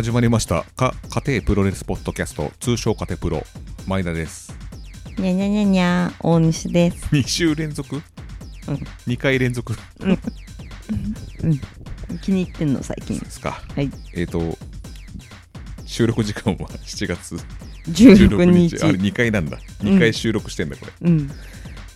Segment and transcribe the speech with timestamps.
[0.00, 0.64] 始まりました。
[0.76, 0.94] か
[1.26, 2.50] 家庭プロレスポッドキャスト。
[2.58, 3.42] 通称家庭プロ。
[3.86, 4.50] 前田です。
[5.18, 7.04] にゃにゃにゃにゃ大西です。
[7.14, 8.02] 2週連続、うん。
[9.06, 9.74] 2回連続？
[9.98, 10.18] で
[12.22, 13.18] 気に入ってんの最近。
[13.28, 13.60] すか。
[13.76, 13.90] はい。
[14.14, 14.40] えっ、と
[15.84, 17.34] 収録時間は7月
[17.90, 18.76] 16 16日。
[18.78, 18.82] 日。
[18.82, 19.58] あれ2回なんだ。
[19.80, 21.26] 2回収録してんだこれ、うん。
[21.28, 21.34] ね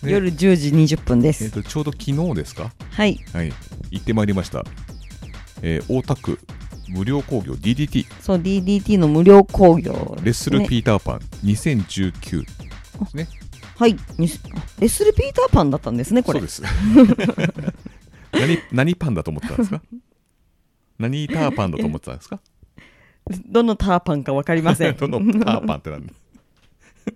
[0.03, 1.49] 夜10時20分でえっ、す。
[1.49, 2.71] とちょうど昨日ですか？
[2.91, 3.19] はい。
[3.33, 3.51] はい。
[3.89, 4.63] 行ってまいりました、
[5.63, 6.37] えー大田区
[6.89, 12.47] 無料工業 DDT そう、DDT の無料工業、レッスルねピーターパン2019で
[13.09, 13.27] すね。
[13.77, 13.93] はい。
[13.93, 16.39] レッスルピーターパンだったんですね、これ。
[16.39, 16.63] そうです。
[18.31, 19.81] 何何パンだと思ってたんですか？
[20.99, 22.39] 何ターパンだと思ってたんですか？
[23.47, 24.95] どのターパンかわかりません。
[24.97, 26.13] どのターパンってなんだ？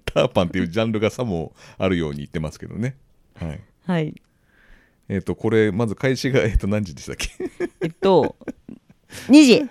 [0.06, 2.96] ターパンっていうジャンルがさもあるように言ってますけどね。
[3.36, 3.60] はい。
[3.86, 4.22] はい。
[5.08, 7.30] えっ、とこれまず開始が、えっと何時でしたっけ？
[7.82, 8.36] えっと、
[9.30, 9.70] 2時。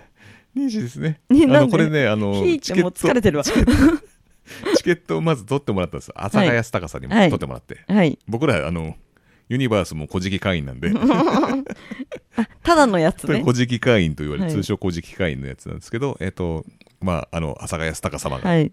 [0.55, 1.21] 2時ですね。
[1.29, 1.65] あねなんで？
[1.67, 3.43] のこれねあのひーちゃんもう疲れてるわ。
[4.75, 6.11] チケットをまず取ってもらったんです。
[6.15, 7.29] 阿佐ヶ谷隆さんにもはい。
[7.29, 8.17] 取ってもらって、はい。
[8.27, 8.95] 僕らあの
[9.47, 10.91] ユニバースも古事記会員なんで。
[12.63, 13.41] ただのやつね。
[13.41, 14.55] 古事記会員と言われる、はい。
[14.55, 16.65] 通称古事記会員のやつなんですけどえっ、と
[16.99, 18.71] まああの阿佐ヶ谷隆様がはい。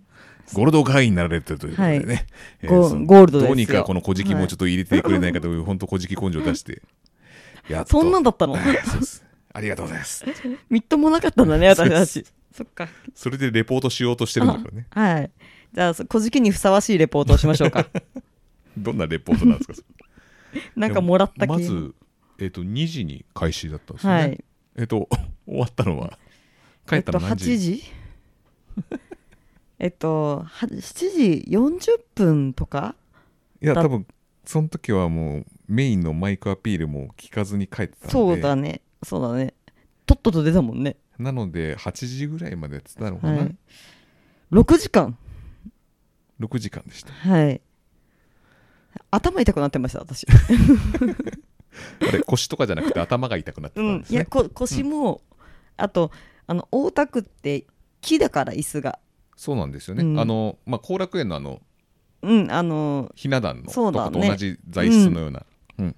[0.52, 2.26] ゴールド会員になられてるということでね、はい。
[2.62, 3.48] えゴそのゴールドですよ。
[3.48, 6.82] どうにかこの古事記もちょっと入れてくれないかという、本当古事記根性出して
[7.68, 8.00] やっと。
[8.00, 8.52] そんなんだったの？
[8.54, 9.25] はいそうです
[9.56, 10.22] ありがとうございます
[10.68, 12.26] みっともなかったんだね、私たち。
[12.52, 12.88] そっか。
[13.14, 15.30] それでレポートしようとしてるんだからねはい。
[15.72, 17.88] じゃあ、小じきにふさわしいレポートをしましょうか。
[18.76, 19.88] どんなレポートなんですか
[20.76, 21.94] なんかもらった気まず、
[22.38, 24.44] えっと2時に開始だったんですよね、はい。
[24.76, 25.08] えっと
[25.46, 26.18] 終わったのは
[26.86, 27.82] 帰ったのえっと、何時、8時？
[29.78, 32.80] えっと、は7時40分とか？
[32.80, 32.94] だ
[33.62, 34.06] いや多分
[34.44, 38.82] その時はもうメインのマイクアピールも聞かずに帰ってたんでそうだね。
[39.02, 39.54] そうだね。
[40.06, 40.96] とっとと出たもんね。
[41.18, 43.56] なので8時ぐらいまでやってたのかな、はい。
[44.52, 45.16] 6時間。
[46.40, 47.60] 6時間でしたはい。
[49.10, 50.26] 頭痛くなってました、私。
[52.08, 54.00] あれ腰とかじゃなくて頭が痛くなってたうんん。
[54.00, 55.22] ですね、いや、こ腰も、
[55.76, 56.10] あと、
[56.46, 57.66] あの、大田区って
[58.00, 58.98] 木だから、椅子が。
[59.36, 61.60] そうなんですよね、うんあのまあ後楽園のあの
[62.22, 65.44] うん、あの、ひな壇のそうだねとこと同じ材質のような
[65.78, 65.96] うん、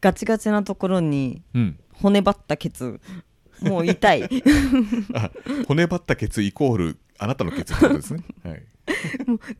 [0.00, 3.00] ガチガチなところにうん骨張ったケツ。
[3.60, 4.24] もう痛い。
[5.14, 5.30] あ
[5.66, 8.62] 骨張ったケツイコールあなたのケツってことですね、 はい、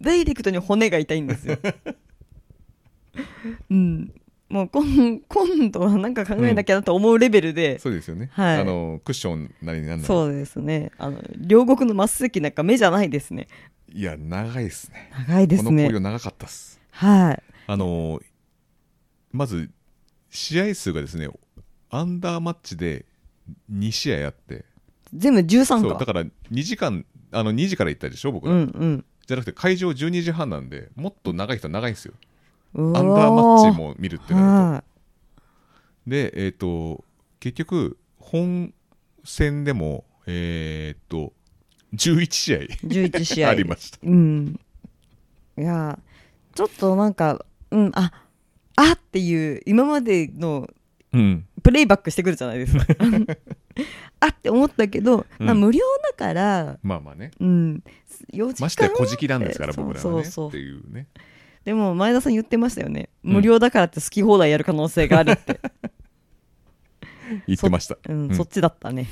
[0.01, 1.59] ダイレクトに骨が痛いんですよ。
[3.71, 4.13] うん。
[4.49, 10.93] もう今今度はなんか考えなきゃなと思うレベルで、そうですよね、はいあのクッションなりなんなりそうですね。
[10.99, 13.49] あの、両国のマス席なんか目じゃないですね。
[13.93, 16.05] いや長いですね長いですこの紅葉ね。
[16.05, 17.43] 長かったっすはい。
[17.67, 18.21] あの
[19.33, 19.71] まず
[20.37, 21.29] 試合数がですね
[21.91, 23.07] アンダーマッチで
[23.73, 24.65] 2試合あって
[25.15, 25.99] 全部13か。
[25.99, 29.05] だから2時間あの2時から行ったでしょ僕うら、んうん。
[29.27, 32.15] じゃなくて会場12時半なんでもっと長い人は長いんですよ
[32.75, 34.85] うアンダーマッチも見るってなるとは
[36.07, 37.05] でえっ、と
[37.41, 38.73] 結局本
[39.25, 41.33] 戦でもえっ、と
[41.95, 42.69] 11試合い。
[42.85, 43.49] 11試合。
[43.51, 44.61] ありましたうん。
[45.59, 45.99] いや、
[46.55, 48.13] ちょっとなんか、うん、あ、
[48.77, 50.69] あっていう、今までの
[51.13, 51.47] うん。
[51.63, 52.85] プレイバックしてくるじゃないですか。
[54.21, 57.31] あって思ったけど、まあ、うん無料だから、まあまあね。
[57.41, 57.83] うん、
[58.33, 60.29] 4時間ましてや小じなんですから僕らはね。
[60.29, 61.07] っていうね。
[61.65, 63.33] でも前田さん言ってましたよね、うん。
[63.35, 65.61] 無料だからって好き放題やる可能性があるって、
[67.49, 67.99] 言ってました。
[68.09, 68.37] うんうん。
[68.37, 69.09] そっちだったね。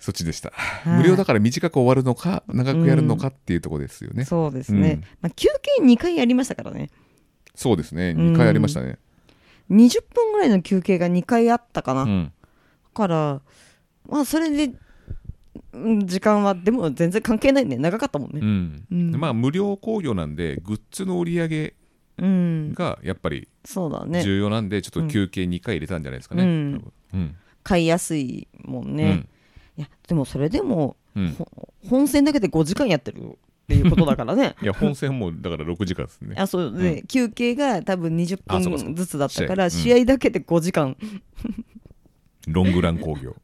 [0.00, 0.48] そっちでした。
[0.48, 0.52] い。
[0.88, 5.00] 無料だから短く終わるのか長くやるのかっていうところですよね、そうですね、うん。
[5.20, 5.48] まあ、休
[5.78, 6.90] 憩2回やりましたからね
[7.54, 8.10] そうですね。
[8.10, 8.32] うん。
[8.32, 8.98] 2回ありましたね。
[9.70, 12.32] 20分ぐらいの休憩が2回あったかな、だうん。
[12.92, 13.40] から
[14.08, 14.74] まあそれで
[15.72, 17.76] うん時間はでも全然関係ないね。
[17.76, 18.84] 長かったもんうねん。
[18.90, 19.12] うん。
[19.12, 21.74] でまあ無料興行なんでグッズの売り上げ
[22.16, 24.22] うん、がやっぱりそうだね。
[24.22, 26.80] 重要なんでちょっと休憩2回入れたんじゃないですかね、
[27.64, 29.26] 買いやすいもんね、
[29.76, 30.96] いやでもそれでも、
[31.88, 34.54] 本戦だけで5時間やってるっていうことだからね。
[34.62, 36.36] いや本戦もだから6時間ですね。
[36.38, 38.92] あそうで、休憩が多分20あそうかそうか。
[38.92, 40.04] 分ずつだったから試合。
[40.04, 40.96] だけで5時間。
[42.46, 43.34] ロングラン興行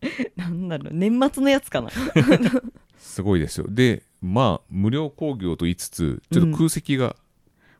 [0.36, 1.90] なんだろう年末のやつかな。
[2.96, 3.66] すごいですよ。
[3.68, 7.14] でまあ無料興行と言いつつちょっと空席が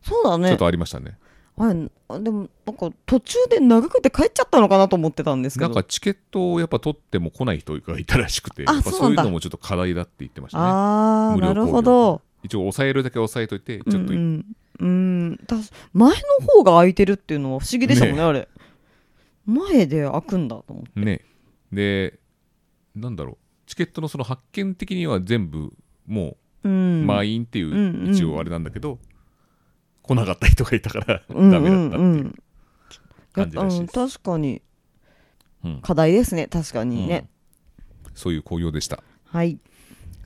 [0.03, 0.49] そうだね。
[0.51, 1.17] ちょっとありましたね、
[1.59, 5.69] あれあでもなんか途中で長くて帰っちゃったのかなと思ってたんですけど。
[5.69, 10.65] なんかチケットをやっぱ取っても来ない人がいたらしくてあそういうのもちょっと課題だって言ってましたね。
[10.65, 12.23] ああなるほど。
[12.43, 14.45] 一応抑えるだけ抑えといてちょっと、うんうん、
[14.81, 15.57] うんだ
[15.93, 18.29] 前の方が空いてるっていうのは不思議でしたもんねね。
[18.29, 18.49] あれ。
[19.47, 21.01] 前で開くんだと思って。
[21.01, 21.25] ね。
[21.73, 22.19] で
[22.95, 23.37] なんだろう。
[23.67, 25.73] チケットのその発見的には全部
[26.07, 27.07] もううん。
[27.07, 28.09] 満員っていうんうん。
[28.09, 28.99] う一応あれなんだけど、
[30.09, 32.35] 来なかった人がいたからうんダメだったってうんういうん
[33.33, 34.63] 感じらしいうんです、確かに。
[35.65, 35.81] うん。
[35.83, 37.29] 課題ですね確かにね、
[38.15, 39.03] そういう興行でした。
[39.27, 39.59] はい。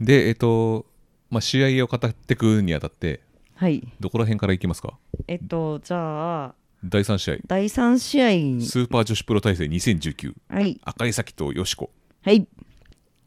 [0.00, 0.87] でえっ、と、
[1.31, 3.20] まあ、試合を語っていくにあたって
[3.55, 3.87] はい。
[4.00, 4.99] どこら辺からいきますか？
[5.29, 7.37] えっとじゃあ第3試合。
[7.46, 8.29] 第3試合。
[8.64, 10.81] スーパー女子プロ大会2019はい。
[10.84, 11.90] 赤井咲とよしこ、
[12.23, 12.37] はい。
[12.38, 12.46] い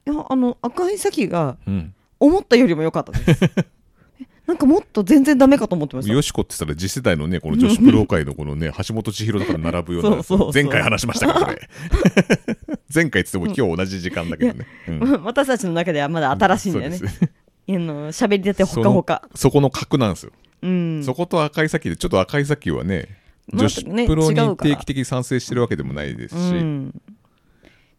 [0.05, 3.43] やあの赤い先がうん、思ったよりも良かったです。
[3.45, 3.65] え
[4.47, 6.13] なんかもっと全然ダメかと思ってました。
[6.13, 11.57] よしこって言ったら次世代のねこの女子プロ界のこのね橋本千尋とかと並ぶようなそうそう前回話しましたけどね。
[12.93, 15.23] 前回っつっても今日同じ時間だけどね、うん。
[15.23, 16.99] 私たちの中ではまだ新しいんだよね
[17.67, 19.27] あの喋りたてほかほか。
[19.33, 20.31] そこの格なんですよ、
[20.61, 21.03] うん。
[21.03, 23.17] そこと赤い咲でちょっと赤い咲はね
[23.51, 27.01] まあ女子ねプロに定期的に賛成してるわけでもないですし、うん。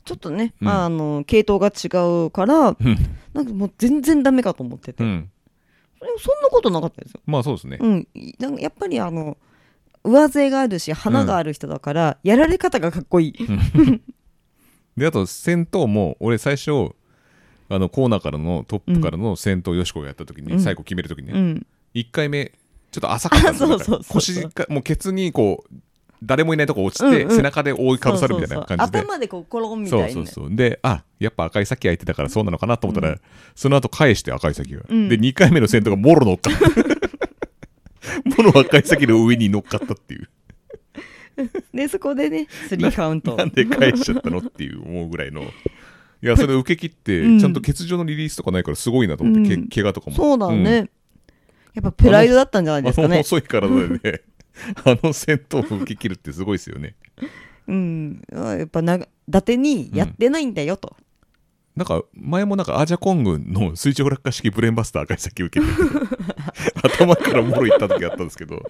[0.05, 0.67] ちょっとね、うん。
[0.69, 1.89] まあ、あの系統が違
[2.27, 2.97] うからうん。
[3.35, 5.31] なんかもう全然ダメかと思ってて、うん
[6.19, 8.09] そんなことなかったですよ、まあそうですね、うん、
[8.39, 9.37] なんかやっぱりあの
[10.05, 13.35] 上背があるし花がある人だから、やられ方がかっこいい、
[14.97, 16.95] であと戦闘も俺最初
[17.69, 20.61] あのコーナーからのトップからの戦闘よしこがやった時に、うん。
[20.61, 22.53] 最後決める時にね、うん、1回目
[22.93, 23.75] ちょっと浅かったんですよ。
[23.75, 24.15] あ そうそうそうそう。
[24.15, 25.75] 腰がもうケツにこう
[26.27, 27.37] 誰もいないとこ落ちて、うんうん。
[27.37, 28.99] 背中で覆いかぶさるみたいな感じで。
[28.99, 30.57] 頭でこうコロンみたいに、ね、そうそうそう。
[30.57, 33.17] であやっぱ赤い先相手だからそうなのかなと思ったら、
[33.55, 35.09] その後返して赤い先が、うん。
[35.09, 36.67] で2回目の戦闘がもろ乗っかった。
[38.43, 40.29] もろ赤い先の上に乗っかったっていう。
[41.73, 43.37] でそこでねスリーカウント。
[43.37, 45.43] なんで返しちゃったのっていう思うぐらいの。
[45.43, 45.47] い
[46.23, 47.39] や それ受け切って、うん。
[47.39, 50.91] ちゃんと欠場のリリースとかないからすごいなと思って、うんけ怪我とかもそうだね、
[51.75, 54.21] やっぱプライドだったんじゃないですかね細い体でね
[54.85, 56.95] あの戦闘を受け切るってすごいですよね。
[57.69, 58.23] うん。
[58.33, 59.01] やっぱな伊
[59.31, 60.97] 達にやってないんだよと、
[61.77, 65.83] なんか前もなんかアージャコングの垂直落下式ブレーンバスター赤い先受けてて
[66.83, 68.63] 頭からもろいった時あったんですけど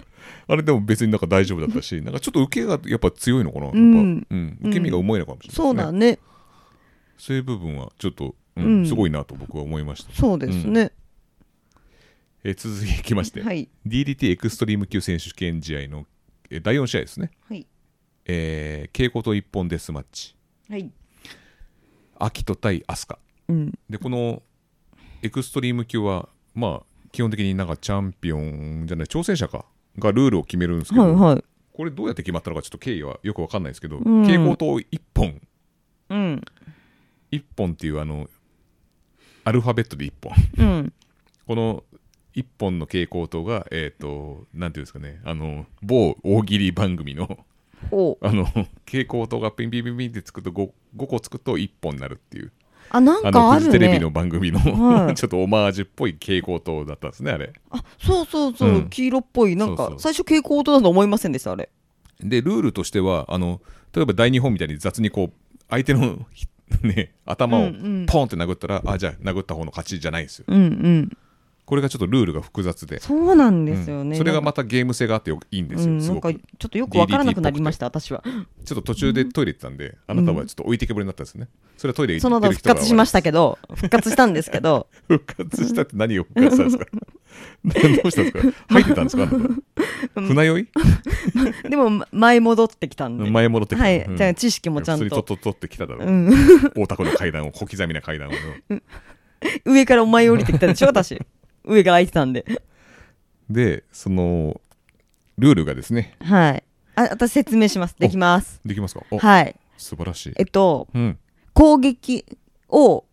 [0.49, 4.27] あれでも別になんか大丈夫だったしなんかちょっと受けがやっぱ強いのかな、うん。
[4.29, 6.19] うん、受け身がうまいのかもしれないですね、そうだね。
[7.17, 8.87] そういう部分はちょっと、うんうん。
[8.87, 10.91] すごいなと僕は思いました、そうですね、
[12.47, 13.69] えー続きまして、はい。
[13.85, 16.07] DDT エクストリーム級選手権試合の、
[16.49, 17.67] えー第4試合ですね、はい。
[18.25, 20.37] えー、稽古と一本デスマッチ。
[20.71, 20.89] はい。
[22.21, 23.79] 秋人対飛鳥うん。
[23.91, 24.43] でこの
[25.23, 29.65] エクストリーム級はまあ基本的になんかチャンピオンじゃない挑戦者か
[29.99, 31.45] がルールを決めるんですけど、はいはい。
[31.73, 34.23] これどうやって決まったのかちょっと経緯はよくわかんないですけど、うん。
[34.23, 35.41] 蛍光灯1本。
[36.11, 36.45] うん。
[37.33, 38.31] 1本っていうあの
[39.43, 40.33] アルファベットで1本。
[40.59, 40.93] うん。
[41.49, 41.83] この
[42.37, 47.38] 1本の蛍光灯がえっ、となんていうんですかねあの某大喜利番組の
[47.91, 52.53] おあの蛍光灯がピンピンピンピンってつくと 5, 5個つくと1本になるっていう。
[52.88, 55.15] あなんあかあるのフジテレビねの番組の、はい。
[55.17, 57.52] ちょっとオマージュっぽい蛍光灯だったんですねあれ。
[57.71, 58.88] あそうそうそう、うん。
[58.88, 59.57] 黄色っぽい。
[59.57, 61.69] なんか最初蛍光灯だと思いませんでしたあれ。
[62.21, 63.61] でルールとしてはあの
[63.93, 66.47] 例えば大日本みたいに雑にこう相手のひ
[66.83, 67.71] ね頭をうんう
[68.02, 68.07] ん。
[68.07, 70.45] ポンって殴ったら、あじゃあ殴った方の勝ちじゃないんですよ。
[70.49, 71.19] うんうん
[71.66, 73.00] これがちょっとルールが複雑で。
[73.00, 74.16] そうなんですよね、うん。
[74.16, 76.32] それがまたゲーム性があってよいいんですよ、うん、すごく。
[76.32, 78.23] ちょっとよくわからなくなりました私は。
[78.64, 81.49] ちょっと途中でトイレ行ってたんで、あなたはちょっと置いてけぼりになったんですね。
[81.76, 84.87] それはトイレ行その後復活しましたけど復活したんですけど。
[85.08, 86.87] 復活したって何を復活したんですか？
[88.02, 88.64] どうしたんですか？
[88.68, 89.28] 入ってたんですか？
[90.14, 90.68] 船酔い？
[91.68, 93.28] でもま前戻ってきたんで。
[93.28, 93.85] 前戻ってきた。
[93.85, 94.16] はい、うん。
[94.16, 95.04] じゃあ知識もちゃんと。
[95.04, 96.30] 普通にとっとっとってきただろう、うん。
[96.76, 98.32] 大田区の階段を小刻みな階段を。
[99.66, 101.20] 上からお前降りてきたでしょ私
[101.66, 102.46] 上が空いてたんで。
[103.50, 104.61] でその
[105.38, 106.16] ルールがですね。
[106.20, 106.64] はい。
[106.94, 107.96] あ私説明します。
[107.99, 108.61] できます。
[108.64, 109.02] できますか？
[109.11, 109.54] お、はい。
[109.76, 110.32] 素晴らしい。
[110.37, 111.18] えっとうん。
[111.52, 112.25] 攻撃
[112.68, 113.04] を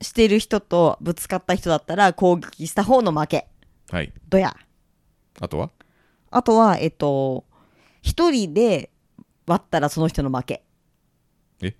[0.00, 3.48] してる人とぶつかった人だったら攻撃した方の負け。
[3.90, 4.12] はい。
[4.28, 4.56] どや。
[5.40, 5.70] あとは？
[6.30, 7.44] あとはえっと
[8.02, 8.90] 一人で
[9.46, 10.64] 割ったらその人の負け。
[11.62, 11.74] え？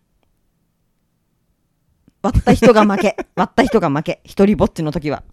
[2.23, 3.17] 割った人が負け。
[3.35, 4.21] 割った人が負け。
[4.25, 5.25] 一人ぼっちの時は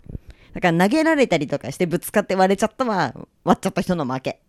[0.53, 3.13] だから投げられたりとかしてぶつかって割れちゃったは
[3.43, 4.41] 割っちゃった人の負け。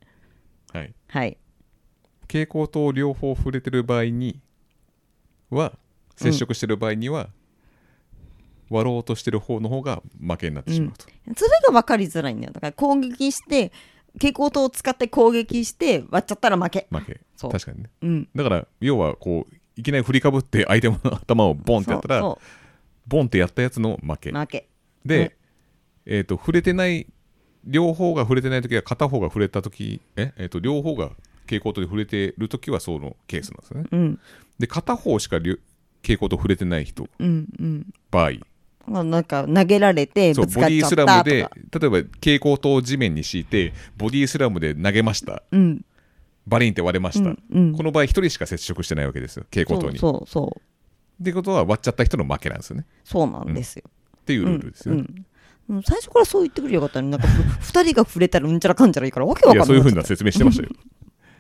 [0.73, 0.95] はい。
[1.09, 1.39] はい。
[2.23, 4.41] 蛍光灯両方触れてる場合に
[5.51, 5.73] は
[6.17, 7.31] 接触してる場合には、
[8.69, 12.53] 割ろうとしてる方の方が負けになってしまうと、それが分かりづらいんだよ。
[12.53, 13.73] だから攻撃して
[14.15, 16.87] 蛍光灯を使って攻撃して割っちゃったら負け。
[16.91, 17.21] 負け。
[17.37, 17.51] そう。
[17.51, 17.91] 確かにね。
[18.03, 18.29] うん。
[18.35, 22.39] だから要はこういきなり振りかぶって相手の頭をボンってやったらそ
[23.09, 24.31] ボンってやったやつの負け。
[24.31, 24.69] う負け。
[25.05, 25.37] で、ね
[26.07, 27.07] えー、と触れてない
[27.65, 31.11] 両方が触れてない時は片方が触れた時え、えー、と両方が
[31.51, 33.85] 蛍光灯で触れてる時はそのケースなんですね。
[33.91, 34.19] うん。
[34.59, 35.59] で片方しか蛍
[36.03, 37.09] 光灯触れてない人。
[37.19, 37.87] うんうん。
[38.11, 38.33] 場合。
[38.87, 45.43] まあなんか投げられてボディスラムで例えば蛍光灯を地面に敷いてボディースラムで投げました。
[45.51, 45.85] うん。
[46.47, 47.77] バリンって割れました、うんうん。
[47.77, 49.45] この場合1人しか接触してないわけですよ。
[49.51, 49.99] 蛍光灯に。
[49.99, 50.61] そうそうそ
[51.19, 51.23] う。
[51.23, 52.87] ってことは割っちゃった人の負けなんですよね。
[53.05, 53.85] そうなんですよ、
[54.23, 55.27] っていうルールですよね、うん
[55.71, 59.67] うん最初からそう言ってくればよかったのになんかふ二人が触れたらうんちゃらかんちゃらいいからわけわかんない。
[59.67, 60.71] そういうふうな説明してましたよ。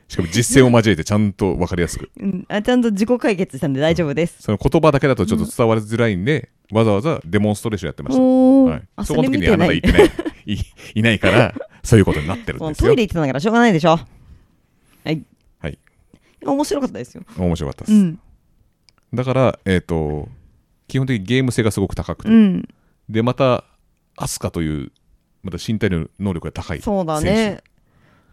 [0.08, 2.10] しかも実践を交えてちゃんと分かりやすく。
[2.18, 10.10] うん、あちゃんと自己解決したんで大丈夫です、その言葉だけだとちょっと伝わりづらいんで、わざわざデモンストレーションやってました、はい、あその時にあなたいいてない。
[10.46, 10.58] い
[10.96, 12.88] いないから そういうことになってるんですよ。
[12.88, 13.90] トイレ行ってたんだからしょうがないでしょ。
[13.90, 13.98] は
[15.06, 15.22] い。
[15.60, 15.78] はい。
[16.44, 17.22] 面白かったですよ。
[17.38, 18.18] 面白かったです、うん。
[19.14, 20.28] だからえっ、と
[20.88, 22.68] 基本的にゲーム性がすごく高くて、うん。
[23.08, 23.64] でまた
[24.22, 24.92] アスカという
[25.42, 27.62] また身体の能力が高いそうだ選ね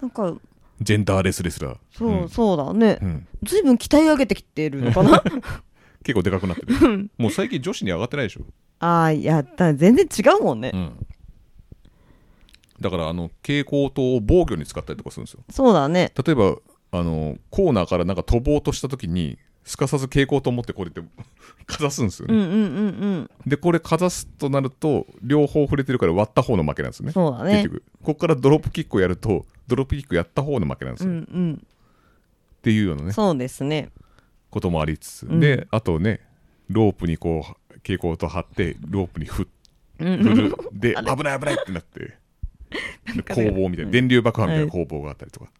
[0.01, 0.33] なんか
[0.79, 2.29] 手ジェンダーレスレスラーそう、うん。
[2.29, 2.99] そうだね。
[3.01, 3.27] うん。
[3.41, 5.23] ずいぶん鍛え上げてきてるのかな？
[6.03, 7.09] 結構でかくなってる。
[7.17, 8.41] もう最近女子に上がってないでしょ、
[8.79, 11.07] ああいやだ全然違うもんね、うん、
[12.79, 15.43] だからあの蛍光灯を防御に使ったりとかするんですよ。
[15.49, 16.13] そうだね。
[16.23, 16.57] 例えば
[16.91, 21.01] あのコーナーからなんか飛ぼうとした時にすかさず蛍光灯持ってこれって
[21.65, 22.61] かざすんですよね、うんうんうんう
[23.19, 23.29] ん。
[23.45, 27.11] でこれかざすとなると両方触れてるから割った方の負けなんですね。
[27.11, 27.63] そうだね。
[27.63, 27.83] 結局。
[28.01, 31.67] ここからドロップキックをやるとドロップキックやった方の負けなんですうよ、っんうん。
[32.61, 33.11] ていうようなね。
[33.11, 33.89] そうですね。
[34.49, 35.39] こともありつつ、うん。
[35.39, 36.21] であとね
[36.69, 39.47] ロープにこう蛍光灯張ってロープに振っ
[39.99, 40.23] うん。
[40.23, 42.17] 振るで 危ない危ないってなって。
[43.15, 43.49] でかね。
[43.49, 43.91] 工房みたいな。
[43.91, 45.51] 電流爆破みたいな工房があったりとか、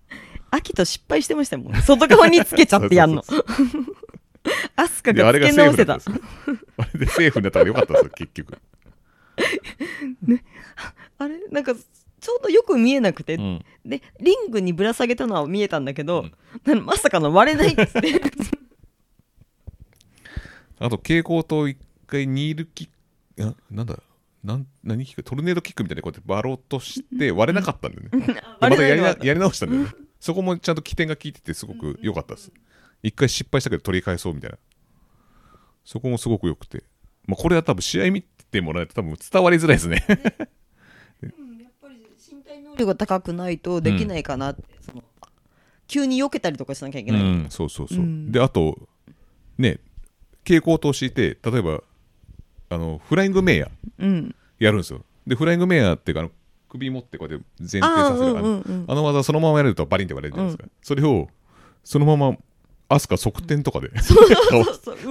[0.51, 1.81] 秋と失敗してましたもんね。
[1.81, 3.23] 外側につけちゃってやんの。
[4.75, 5.95] アスカがつけ直せた。
[5.95, 5.99] あ
[6.93, 8.57] れでセーフになったからよかったんですよ結局、
[11.17, 13.65] あれなんかちょうどよく見えなくて、うん。
[13.85, 16.25] でリングにぶら下げたのは見えたんだけど、
[16.65, 16.85] うん。
[16.85, 18.21] まさかの割れないっつって。
[20.79, 22.93] あと蛍光灯一回ニールキック
[23.43, 23.99] ななんだ？
[24.43, 25.23] なん何キック？
[25.23, 28.27] トルネードキックみたいなこうやってバローとして割れなかったんだよね。
[28.27, 32.51] でまたやりなやり直したんだよねそこもちゃんと起点が効いててすごく良かったです。
[33.03, 34.57] 一回失敗したけど取り返そうみたいな。
[35.85, 36.83] そこもすごく良くて、
[37.25, 40.05] まあ、これは多分試合見てもらえると多分伝わりづらいですね。
[40.09, 40.17] や
[41.29, 45.03] っぱり身体能力が高くないとできないかなって、その
[45.87, 48.31] 急に避けたりとかしなきゃいけない、うんそうそうそう、うん。
[48.31, 48.77] であと
[49.57, 49.79] ね
[50.43, 51.81] 蛍光灯を敷いて例えば
[52.69, 53.69] あのフライングメイヤー
[53.99, 54.35] うん。
[54.59, 55.05] やるんですよ。
[55.25, 56.31] でフライングメイヤーっていうかあの
[56.69, 58.37] 首持ってこうやって前転させる。
[58.37, 61.29] あ,、うんうんあの技そのままやるとバリンって割れるじゃないですか、それを
[61.83, 62.37] そのまま
[62.89, 63.89] アスカ側転とかで。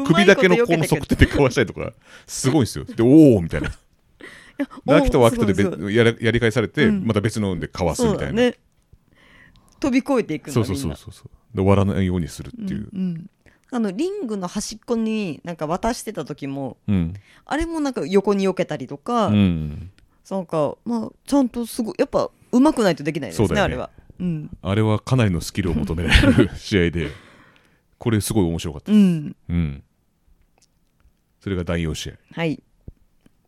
[0.07, 1.93] 首だけのこの側転でかわしたりとか
[2.27, 2.85] すごいんですよ。
[2.85, 3.69] でおおみたいな。
[3.69, 3.75] で
[4.87, 7.05] おー秋とは秋とでやりやり返されて、うん。
[7.05, 8.53] また別のでかわすみたいな。
[9.79, 11.31] 飛び越えていくそうそうそうそうそう。
[11.55, 13.31] で終わらないようにするっていう、うんうん。
[13.71, 17.15] あのリングの端っこになんか渡してた時もうん。
[17.45, 19.91] あれもなんか横に避けたりとか、うん
[20.31, 20.77] なんか。
[20.85, 23.61] まあちゃんとすごいやっぱ上手くないとできないですねね。
[23.61, 23.91] あれは。
[24.19, 24.51] うん。
[24.63, 27.11] あれはかなりのスキルを求められる試合で
[27.99, 29.37] これすごい面白かったです、うん。
[29.49, 29.83] うん、
[31.41, 32.15] それが第4試合。
[32.33, 32.63] はい。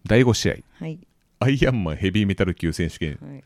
[0.07, 0.57] 第5試合。
[0.79, 0.99] はい。
[1.41, 3.19] アイアンマンヘビーメタル級選手権。
[3.21, 3.45] はい。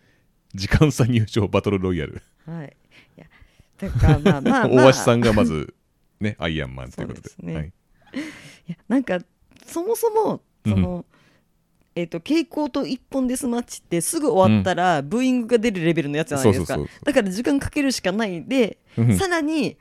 [0.55, 2.77] 時間差入賞バトルロイヤル、はい。
[3.17, 3.27] いや
[3.79, 4.69] だからまあまあまあ。
[4.85, 5.75] 大橋さんがまず
[6.21, 7.29] ねアイアンマンということで。
[7.31, 7.55] そうですね。
[7.55, 7.71] はい、い
[8.69, 9.19] やなんか
[9.65, 11.05] そもそもその、
[11.95, 16.79] えっ、と蛍光と一本デスマッチってすぐ終わったら、ブーイングが出るレベルのやつじゃないですか。
[17.05, 19.19] だから時間かけるしかないで、うん。
[19.19, 19.77] さらに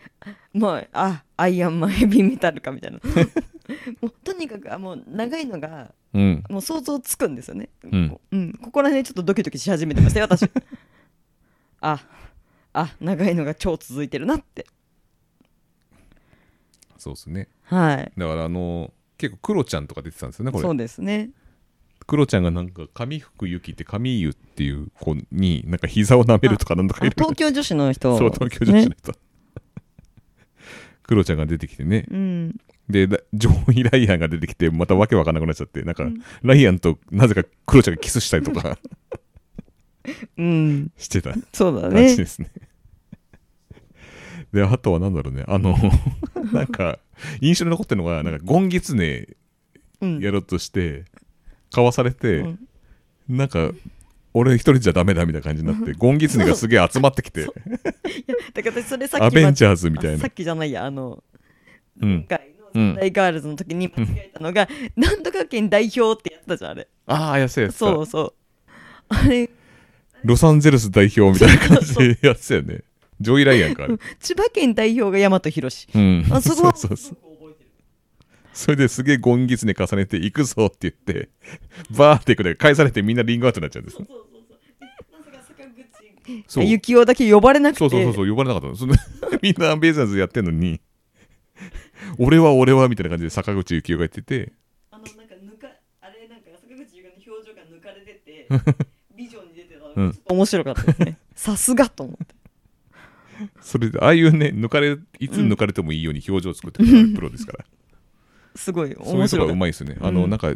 [0.53, 2.99] まああアイアンマンヘビーメタルかみたいな。
[4.01, 6.43] もうとにかくあもう長いのがうん。
[6.49, 8.19] もう想像つくんですよね、うん。
[8.31, 10.49] うん、ここら辺ちょっとドキドキし始めてましたよ私。
[11.79, 12.05] あ
[12.73, 14.65] あ長いのが超続いてるなって。
[16.97, 17.47] そうですね。
[17.63, 18.11] はい。
[18.17, 20.63] だからあの結構クロちゃんとか出てたんですよねこれ。
[20.63, 21.29] そうですね
[22.11, 28.17] クロちゃんがなんか上福ゆきって上湯っていう子になんか膝を舐めるとかなんとかあいる東京女子の人。
[28.17, 29.13] そう東京女子のね人、
[31.03, 32.03] クロちゃんが出てきてね。
[32.11, 32.59] うん。
[32.89, 35.83] でだジョーイ・ライアンが出てきてまたわけわかんなくなっちゃって。
[35.83, 36.05] なんか、
[36.41, 38.77] ライアンとなぜかクロちゃんがキスしたりとか。
[40.37, 40.91] うん。
[40.97, 41.33] してた。
[41.53, 42.51] そうだらしいねですね。
[44.51, 45.45] であとはなんだろうね。
[45.47, 45.77] あの
[46.51, 46.99] なんか
[47.39, 49.29] 印象に残ってるのがなんかゴンギツネ
[50.01, 50.19] うん。
[50.19, 51.05] やろうとして
[51.71, 52.59] かわされて、うん。
[53.29, 53.71] なんか
[54.33, 57.45] 俺一人じゃダメだみたいな感じになってゴンギツネがすげえ集まってきて。
[57.45, 60.17] だから私それさっきアベンチャャーズみたいな。
[60.19, 61.23] さっきじゃないやあの
[62.01, 62.27] うん。
[62.73, 66.87] 今回ガールズの時に間違えたのが、なんとか県代表ってやったじゃんあれ。
[67.07, 68.33] ああやつやつそうそう。
[69.09, 69.49] あれ。
[70.23, 72.83] ロサンゼルス代表みたいな感じでやってたよね。
[73.19, 73.87] ジョイ・ライアンか
[74.19, 76.25] 千葉県代表が大和宏うん。
[76.31, 77.30] あそこはそうそうそう
[78.53, 81.29] それですげえゴンギツネ重ねて行くぞって言って
[81.91, 83.97] バーっていくで返されてみんなリングアウトになっちゃうんです
[86.47, 86.65] そう。
[86.65, 87.79] 幸男だけ呼ばれなくて。
[87.79, 88.75] そうそうそうそう呼ばれなかったの。
[88.75, 88.95] その
[89.41, 90.79] みんなアンベイザーズやってんのに。
[92.17, 94.53] 俺は俺はみたいな感じで坂口幸雄が言ってて。
[94.91, 95.67] あのなんか抜か
[96.01, 98.47] あれなんか坂口優香の表情が抜かれてて
[99.15, 99.93] ビジョンに出てたの。
[99.95, 100.19] がうん。
[100.25, 101.17] 面白かったですね。
[101.35, 102.35] さすがと思って。
[103.61, 107.65] それでああいうね抜かれいつ抜かれてもいいように表情を作ってくれるプロですから、
[108.55, 109.97] すごいそういうとこうまいですね。
[110.01, 110.53] あの、うんなんか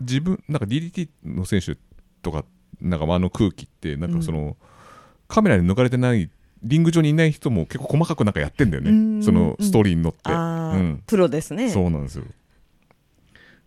[0.00, 1.76] 自分なんか DDT の選手
[2.22, 2.44] とか
[2.80, 4.56] なんかあの空気ってなんかその、
[5.26, 6.30] カメラに抜かれてない
[6.62, 9.22] リング上にいない人も結構細かくなんかやってんだよね、うん。
[9.22, 11.02] そのストーリーに乗って、うん。
[11.06, 11.70] プロですね。
[11.70, 12.24] そうなんですよ。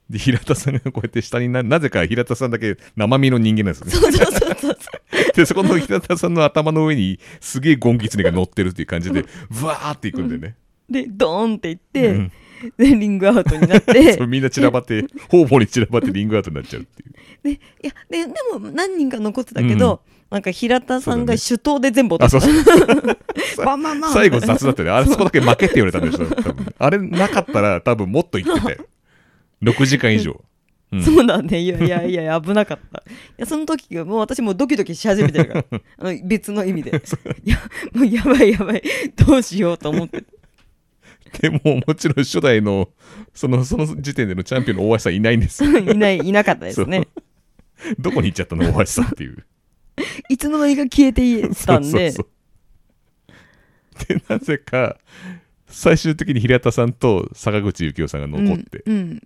[0.10, 4.18] で平田さんがこうやって下にななぜか平田さんだけ生身の人間なんですよね。
[4.18, 4.76] そうそうそうそう。
[5.36, 10.56] でそこの平田さんの頭の上にすげえゴンギツネが乗ってるっていう感じでブワーっていくんでね、
[10.90, 12.32] でドーンっていって、うん
[12.78, 14.18] でリングアウトになって。
[14.28, 17.12] みんな散らばって 方々に散らばってリングアウトになっちゃうっていう。
[17.44, 22.78] でいやででも何人か残ってたけど、なんか平田さんが手刀で全部あ落とした、
[23.56, 23.66] そう。
[23.66, 24.90] バンバンバン最後雑だったね。
[24.90, 26.74] あれそこだけ負けって言われたんでしょ多分。
[26.78, 28.78] あれなかったら多分もっといってたよ
[29.64, 30.40] 6時間以上。
[30.92, 31.04] うん。
[31.04, 31.60] そうだね。
[31.60, 33.04] いやいやいや危なかった。
[33.08, 35.66] いやその時がもう私もうドキドキし始めてるから。
[35.98, 36.92] あの別の意味で。
[37.44, 37.58] いや
[37.94, 38.84] もうやばいやばい。
[39.16, 40.24] どうしようと思って
[41.40, 42.90] でももちろん初代の
[43.34, 45.64] そのその時点でのチャンピオンの大橋さんいないんです。
[45.64, 47.08] よ いないいなかったですね。
[48.00, 48.64] どこに行っちゃったの？
[48.72, 49.46] 大橋さんっていう。
[50.30, 52.12] いつの間にか消えてたんで。
[54.08, 54.98] でなぜか
[55.68, 59.22] 最終的に平田さんと坂口幸雄さんが残って、うんうん。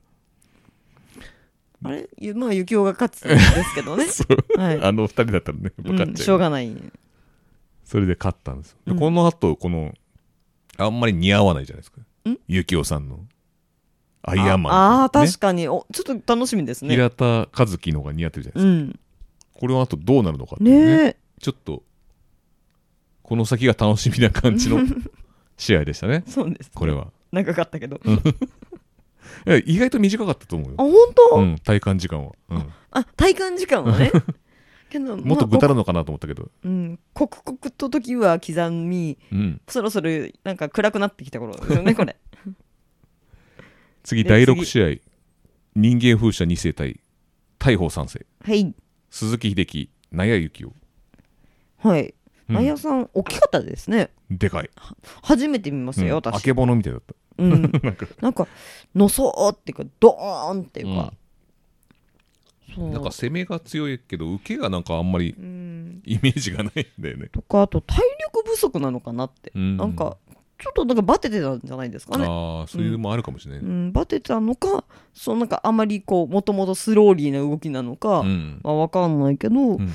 [1.83, 2.09] あれ？
[2.19, 4.05] ゆまあ幸男が勝つんですけどね。
[4.57, 4.81] はい。
[4.81, 6.75] あの二人だったらね分かっうん、ちゃう、しょうがない。
[7.83, 8.71] それで勝ったんです。
[8.71, 8.99] よでうん。
[8.99, 9.93] この後この
[10.77, 12.01] あんまり似合わないじゃないですか。
[12.29, 12.37] ん？
[12.47, 13.19] 幸雄さんの。
[14.27, 15.67] アイアンマンああーね確かに。
[15.67, 16.89] おちょっと楽しみですね。
[16.95, 18.99] 平田和樹の方が似合ってるじゃないですか、うん。
[19.53, 20.97] これの後どうなるのかっていうね。
[20.97, 21.17] ねえ。
[21.39, 21.83] ちょっと
[23.21, 24.79] この先が楽しみな感じの
[25.57, 26.23] 試合でしたね。
[26.27, 27.07] そうですこれは。
[27.31, 27.99] 長かったけど。
[29.65, 30.75] 意外と短かったと思うよ。
[30.77, 30.93] あ本
[31.31, 32.73] 当、うん、体感時間は、うん。
[32.91, 34.11] あ体感時間はね
[34.99, 40.09] けどもっとまあぐたるのかなと思ったけど、うん、刻々と時は刻みうん、そろそろ
[40.43, 42.15] なんか暗くなってきた頃ですよねこれ。
[42.45, 44.87] で次第6次試合
[45.75, 46.99] 人間風車2世対
[47.57, 48.25] 大砲3世。
[48.43, 48.73] はい。
[49.09, 50.71] 鈴木秀樹納谷幸雄
[51.77, 52.13] はい。
[52.49, 52.57] うん。
[52.57, 54.11] あやさん大きかったですね。
[54.29, 54.69] でかい、
[55.23, 57.15] 初めて見ましたよ、うん、あ私けぼのみたいだった。
[57.37, 57.61] うん、
[58.21, 58.47] なんか。
[58.93, 61.13] のそうっていうかドーンっていうか、
[62.77, 66.01] なんか攻めが強いけど受けがなんかあんまりうん。
[66.03, 70.17] イメージがないんだよね、とかあと体力不足なのかなって、うん、なんか
[70.59, 72.25] ちょっとなんかバテてたんじゃないですかね。
[72.27, 74.83] ああそういうのもあるかもしれない、うねん、バテてたのか
[75.13, 78.61] そうなんかあまりこうもともとスローリーな動きなのか、うん。
[78.63, 79.73] まあ、わかんないけど、ん。
[79.73, 79.89] あんま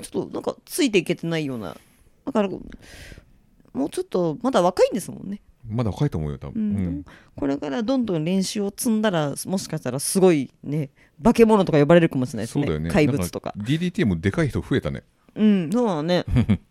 [0.00, 1.76] りちょっとなんかついていけてないような。
[2.24, 6.76] だからもうちょっとまだ若いんですもんね、まだ若いと思うよ多う分、ん。
[6.76, 7.04] うん。
[7.36, 10.90] これからどんどん練習を積んだらもしかしたらすごいね
[11.22, 12.66] 化け物とか呼ばれるかもしれないですね。
[12.66, 12.90] そうだよね。
[12.90, 13.52] 怪物とか。
[13.56, 15.04] なん DDT もでかい人増えたね。
[15.34, 16.24] うんそうだね。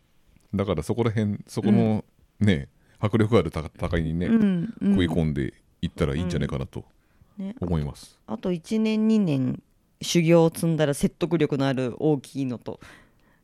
[0.53, 2.03] だからそこら辺そこの
[2.39, 2.67] ね、
[2.99, 4.91] 迫力あるた戦いにね、うん、うん。
[4.93, 6.85] 食い込んでいったらいいんじゃないかなと
[7.37, 9.63] ね、思います、あと1年2年
[10.01, 12.79] 修行を積んだら説得力のある大きいのと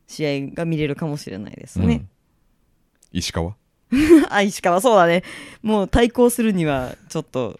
[0.06, 2.08] 試合が見れるかもしれないですね、うん。
[3.12, 3.56] 石川？
[4.28, 5.22] あ石川そうだね。
[5.62, 7.58] もう対抗するにはちょっと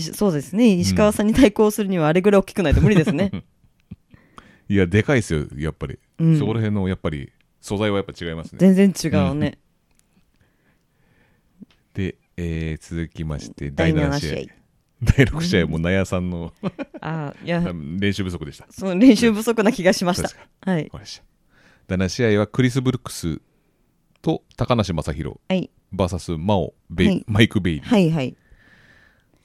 [0.00, 0.72] そうですね。
[0.74, 3.30] 石川さんに対抗するにはあれぐらい大きくないと無理ですね、
[4.68, 6.38] いやでかいですよやっぱり、うん。
[6.38, 8.58] そこら辺のやっぱり素材はやっぱ違いますね。
[8.58, 9.58] 全然違うね、
[11.92, 14.36] で、えー続きまして第第7 7試合。
[14.38, 14.50] 試
[15.02, 16.54] 第6試合も納屋さんの
[17.00, 17.60] あいや。
[17.98, 18.66] 練習不足でした。
[18.70, 20.30] その練習不足な気がしました。
[20.60, 20.90] はい。
[21.88, 23.40] 第7試合はクリス・ブルックス
[24.22, 25.70] と高梨正宏はい。
[25.94, 27.24] VS マオベイ、はい。
[27.26, 28.36] マイク・ベイリー、はいはい。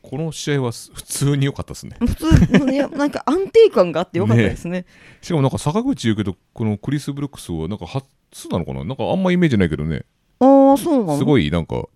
[0.02, 1.98] この試合はす普通に良かったですね。
[2.00, 4.86] 普通いやなんか安定感があってよかったですね。
[5.22, 8.86] しかもなんか坂口言うけどこのクリス・ブルックスはなんか初なのかな？
[8.86, 10.06] なんかあんまイメージないけどね。
[10.40, 11.18] ああそうなの？
[11.18, 11.88] すごいなんか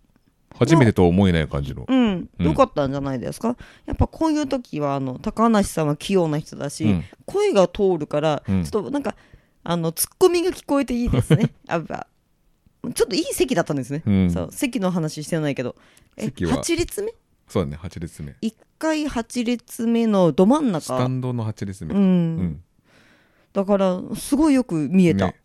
[0.56, 2.46] 初めてとは思えない感じの、うん、うん。
[2.46, 7.06] よかったんじゃないですか、やっぱこういう時はあの高梨さんは器用な人だし、うん。
[7.26, 8.64] 声が通るから、うん。
[8.66, 9.16] ちょっとなんか
[9.64, 11.54] あのツッコミが聞こえていいですね。
[11.68, 12.08] やっぱ
[12.94, 14.32] ちょっといい席だったんですね、うん。
[14.32, 14.50] そう。
[14.52, 15.76] 席の話してないけど。
[16.18, 16.64] え席は。
[16.64, 17.14] 8列目？
[17.48, 18.36] そうだね8列目。
[18.42, 22.04] 1回8列目のど真んスタ中ンドの8列目、うん、う
[22.44, 22.64] ん。
[23.54, 25.36] だからすごいよく見えた、ね。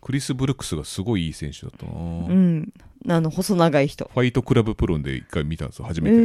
[0.00, 1.96] クリス・ブルックスがすごいいい選手だったな、う
[2.32, 2.72] ん。
[3.08, 4.10] あの細長い人。
[4.12, 6.22] ファイトクラブプロンで一回見たんですよ初えめて、うん。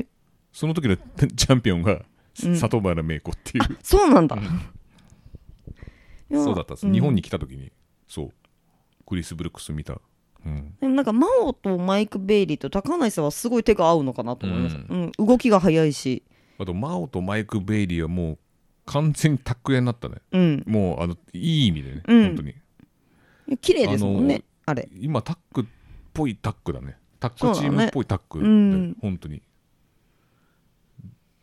[0.00, 0.06] ー、
[0.50, 0.96] その時の
[1.36, 2.04] チャンピオンが
[2.44, 2.56] うん。
[2.56, 4.38] 里村芽衣子っていう、そうなんだ、
[6.30, 7.70] そうだったんです、ん日本に来た時に。
[8.06, 8.32] そう
[9.08, 9.98] クリス・ブルックス見た、
[10.44, 16.22] うん、でもなんか真央とマイク・ベイリーと高梨さんはすごい手が合うのかなと思います、ううん動きが速いし。
[16.58, 18.38] あと真央とマイク・ベイリーはもう
[18.84, 20.16] 完全にタック屋になったね。
[20.32, 20.64] うん。
[20.66, 22.26] もうあのいい意味でね、うん。
[22.26, 22.54] 本当に。
[23.60, 24.88] 綺麗ですもんねあれ。
[24.98, 25.64] 今タックっ
[26.12, 26.96] ぽいタックだね。
[27.20, 28.96] タックチームっぽいタックだよ、うん。
[29.00, 29.42] 本当に。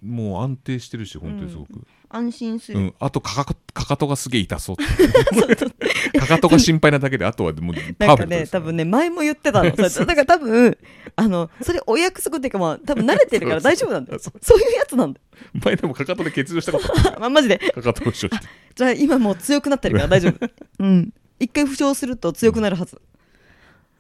[0.02, 2.94] もう安定してるし本当にすごく、安心する、うん。
[3.00, 4.76] あとかかかかとがすげえ痛そう
[6.20, 9.72] かかとが心配なだけであとはもうパなんかーフェクトですね多分ね前も言ってたの。
[9.76, 10.78] だから多分
[11.16, 14.20] あのそれお約束っていうかまあ多分慣れてるから大丈夫なんだよ。
[14.20, 14.60] そう。
[14.60, 15.26] いうやつなんだよ。
[15.64, 17.58] 前でもかかとで欠場したことまあマジで。
[17.60, 18.38] たかかとを負傷して
[18.76, 20.50] じゃあ今もう強くなってるから大丈夫。
[20.80, 21.14] うん。
[21.40, 23.02] 一回負傷すると強くなるはず。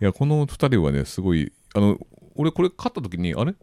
[0.01, 1.97] いやこの2人はねすごいあの
[2.35, 3.51] 俺これ勝った時にあれ？
[3.51, 3.55] あ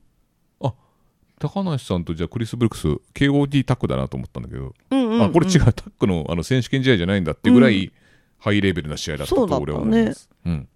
[1.42, 5.60] 高梨さんとじゃあクリス・ブルックス KOD タックだなと思ったんだけど、うんうん、うん、あこれ違う。
[5.64, 7.92] タックのあの選手権試合じゃないんだっていうぐらい、
[8.38, 10.30] ハイレベルな試合だったと俺は思います。
[10.46, 10.68] うん。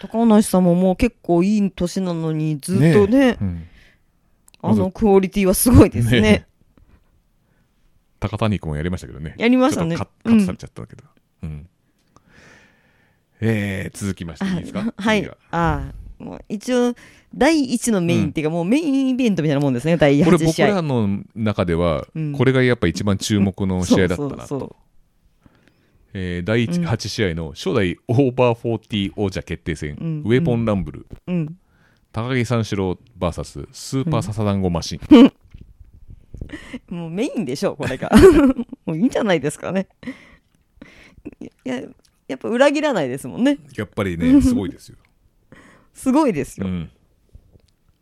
[0.00, 3.66] 高梨さんももう結構いい年なのにずっとねうん。
[4.62, 6.20] あのクオリティはすごいですね。
[6.20, 6.46] ね
[8.18, 9.34] 高谷君もやりましたけどね。
[9.38, 9.96] やりましたね。
[9.96, 11.04] カットされちゃったけど。
[11.42, 11.68] うん。
[13.40, 14.92] えー続きましていいですか？
[14.96, 15.30] はい。
[15.50, 15.92] あ
[16.24, 16.94] もう一応
[17.34, 22.32] 第一のメインっていうか、もうメインイベントみたいなもんですね第8これ僕試合らの中では、うん。
[22.32, 24.76] これがやっぱ一番注目の試合だったなそうそうそうと。
[26.14, 30.22] えー第うん8試合の初代オーバー40王者決定戦、うん。
[30.24, 31.58] ウェポンランブル、うん。
[32.12, 35.32] 高木三四郎 VS スーパーササダンゴマシン、
[36.94, 38.10] もうメインでしょこれが。
[38.86, 39.88] もういいんじゃないですかね。
[41.40, 41.82] いや
[42.28, 43.58] やっぱ裏切らないですもんね。
[43.76, 44.96] やっぱりね すごいですよ、
[45.94, 46.90] すごいですよ、うん。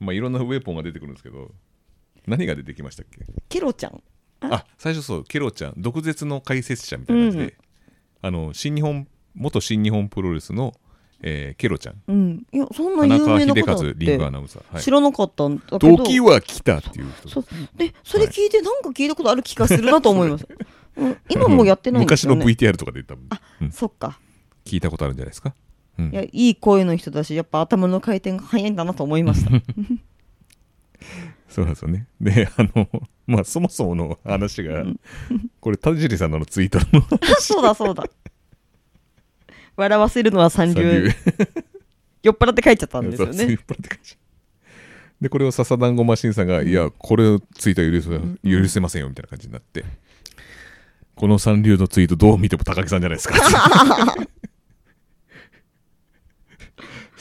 [0.01, 1.53] まあいろんなウェポンが出てくるんですけど
[2.27, 3.25] 何が出てきましたっけ？
[3.49, 4.03] ケロちゃん。
[4.41, 4.65] あ。
[4.79, 5.25] 最初そう。
[5.25, 5.75] ケロちゃん。
[5.77, 7.53] 毒舌の解説者みたいな感じで、うん
[8.25, 10.73] あの新日本元新日本プロレスの、
[11.23, 12.03] えーケロちゃん。
[12.07, 12.47] うん。
[12.53, 14.83] いやそんな田中有名な秀ことだっ和リングアてナウンサー、はい。
[14.83, 15.97] 知らなかったんだけど。
[15.97, 17.29] 時は来たっていう人。
[17.29, 17.45] そう。
[17.77, 20.47] でそれ聞いてなんか聞いたことある気がするなと思います、
[20.97, 23.29] うん、今もやってないんです昔のよね VTR とかで多分、
[23.63, 24.21] うんそっか。
[24.65, 25.53] 聞いたことあるんじゃないですか、
[26.07, 26.13] うん。
[26.13, 29.51] いやいい声の人だしやっぱ頭の回転が早いんだなと思いました。
[31.49, 32.07] そうなんですよね。
[32.21, 32.89] であの
[33.27, 34.85] まあそもそもの話が
[35.61, 37.05] これ田尻さんのツイートの
[37.39, 38.05] そうだそうだ。
[39.77, 41.11] 笑わせるのは三流。
[42.23, 43.45] 酔っ払って書いちゃったんですよね。
[43.45, 44.17] いうプロって感じ
[45.21, 48.01] でこれを笹団子マシンさんが「いやこれをツイートは許
[48.43, 49.85] せ許せませんよ」みたいな感じになって。
[51.15, 53.35] この三流のツイートどう見ても高木さんじゃないですか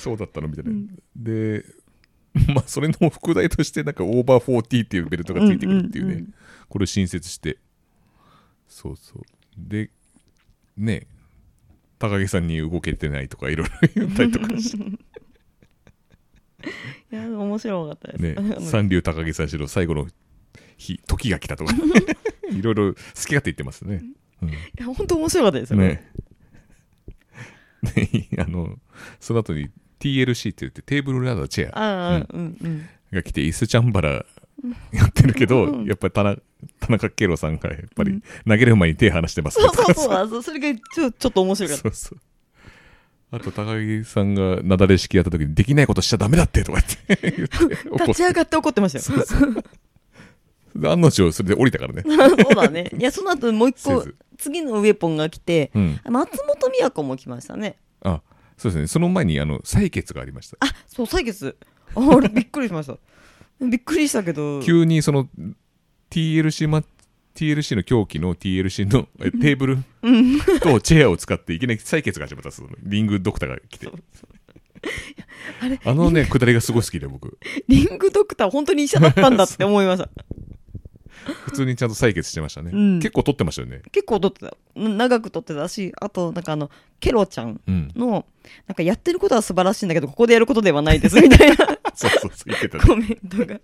[0.02, 0.72] そうだったのみたいな、
[1.16, 1.64] で
[2.54, 6.34] まあそれの副題としてなんかオーバー40っていうベルトがついてくるっていうね、うんうんうん。
[6.70, 7.58] これを新設して。
[8.68, 9.22] そうそう。
[9.58, 9.92] で
[10.78, 11.08] ね
[12.00, 14.84] 高木さんに動けてないとかいろいろ言ったりとかして。
[17.12, 20.08] いや面白かったです、ね 三流高木三四郎最後の
[20.78, 21.76] 日時が来たとか。
[22.50, 24.04] いろいろ好き勝手言ってますね。
[24.42, 24.50] うん。
[24.50, 25.80] いや本当面白かったですよ。
[25.80, 26.12] ね。
[27.84, 28.78] ねあの
[29.20, 29.70] その後に
[30.02, 31.80] TLC って言ってテーブルラダーチェア。
[31.80, 34.26] ああうんうんが来て椅子チャンバラ
[34.94, 40.14] やってるけど、うんやっぱり田中圭郎さんがやっぱり投げる前に手離してますねそうそうそう。
[40.14, 41.84] あそうそれがちょちょっと面白かった。
[41.84, 42.20] そうそう。
[43.34, 49.04] あと高木さんがなだれ式やった時にできないことしちゃダメだってとか言って言って立ち上がって怒ってましたよ。
[49.04, 49.64] そうそう。
[50.76, 52.90] で案の定それで降りたからね、そうだね。
[52.98, 54.06] いやその後もう一個
[54.38, 57.78] 次のウェポンが来てうん、松本美和子も来ましたね。
[58.02, 58.22] あ
[58.62, 58.88] そうですね。
[58.88, 60.58] その前にあの採血がありました。
[60.60, 61.58] あそう採血。
[61.96, 62.96] ああれびっくりしました。
[63.60, 64.62] びっくりしたけど。
[64.62, 65.28] 急にその
[66.12, 66.84] TLC マ
[67.34, 69.78] TLC の狂気の TLC のえテーブル
[70.60, 72.70] とチェアを使っていきなり採血が始まったんですよ。
[72.84, 73.88] リングドクターが来て。
[73.88, 73.98] そう。
[75.62, 77.40] あれあのね下りがすごい好きで僕。
[77.68, 80.08] リングドクター本当に医者だったんだって思いました。
[81.46, 83.00] 普通にちゃんと採血してましたね、うん。
[83.00, 83.82] 結構撮ってましたよね。
[83.92, 84.56] 結構撮ってた。
[84.76, 86.70] うん長く撮ってたしあとなんかあの
[87.02, 87.92] ケロちゃんうん。
[87.96, 88.26] の
[88.68, 91.56] なんかやってることは素晴らしいんだけどここでやることではないですみたいな。
[91.94, 92.84] そうそうそう言ってたね。
[92.86, 93.60] コメントが。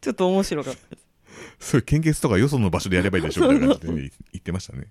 [0.00, 1.06] ちょっと面白かったです。
[1.60, 4.88] そういう献血とかよその場所でやればいいでしょみたいな感じで、ね、言ってましたね。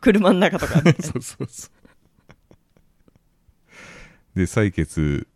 [0.00, 0.82] 車の中とか。
[1.00, 1.70] そうそうそう。
[4.34, 5.28] で採血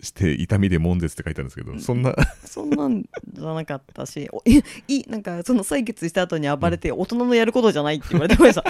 [0.00, 2.14] して痛みで悶絶って書いてあるんですけど、そんな。
[2.44, 8.64] そんなんじゃなかったしおいいなんかその採血した後に暴れて大人のやることじゃないって言われてました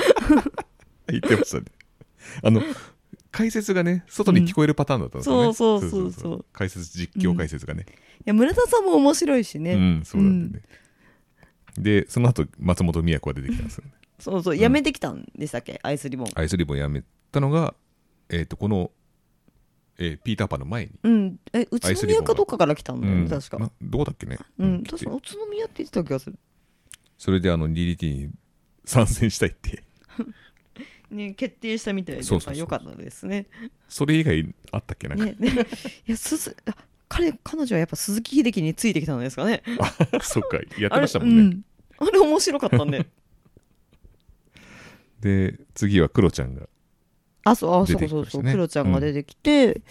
[1.12, 1.64] 言ってましたね。
[2.42, 2.62] あの
[3.31, 5.90] 解説がね外に聞こえるパターンだったんですよね、うんそうそう。
[5.90, 7.94] そうそう解説実況解説がね、い
[8.25, 10.64] や村田さんも面白いしね、うんそうなんでね、
[11.79, 13.92] でその後松本美也子が出てきたんですよね。
[14.18, 16.29] そうそうやめてきたんでしたっけ、アイスリボン。
[16.35, 17.75] アイスリボンやめたのが
[18.29, 18.90] えっ、とこの、
[19.99, 21.40] えーピーターパンの前に、うん。
[21.53, 23.29] え宇都宮かどっかから来たんだよね、うん。
[23.29, 23.59] 確か。
[23.59, 24.83] などこだっけね、うん。
[24.83, 26.38] 来て確か宇都宮って言ってた気がする。
[27.16, 28.31] それであの DDT に
[28.85, 29.83] 参戦したいって
[31.11, 32.61] ね決定したみたいでそうそうそう。
[32.61, 33.47] よかったですね。
[33.88, 35.09] それ以外あったっけ？
[35.09, 35.66] なんか、ねね。
[36.07, 36.75] いや鈴あ
[37.09, 39.62] 彼彼女はやっぱ鈴木秀樹についてきたんですかね。
[40.23, 40.57] そっか。
[40.57, 41.57] やってあれましたもんね、
[42.01, 43.07] うん、あれ面白かったんで。
[45.21, 46.68] で次はクロちゃんが
[47.44, 48.42] あそうあ出そうそうそう。
[48.42, 49.83] クロちゃんが出てきて、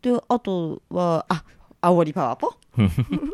[0.00, 1.44] であとはあ
[1.82, 2.54] 煽りパワーポ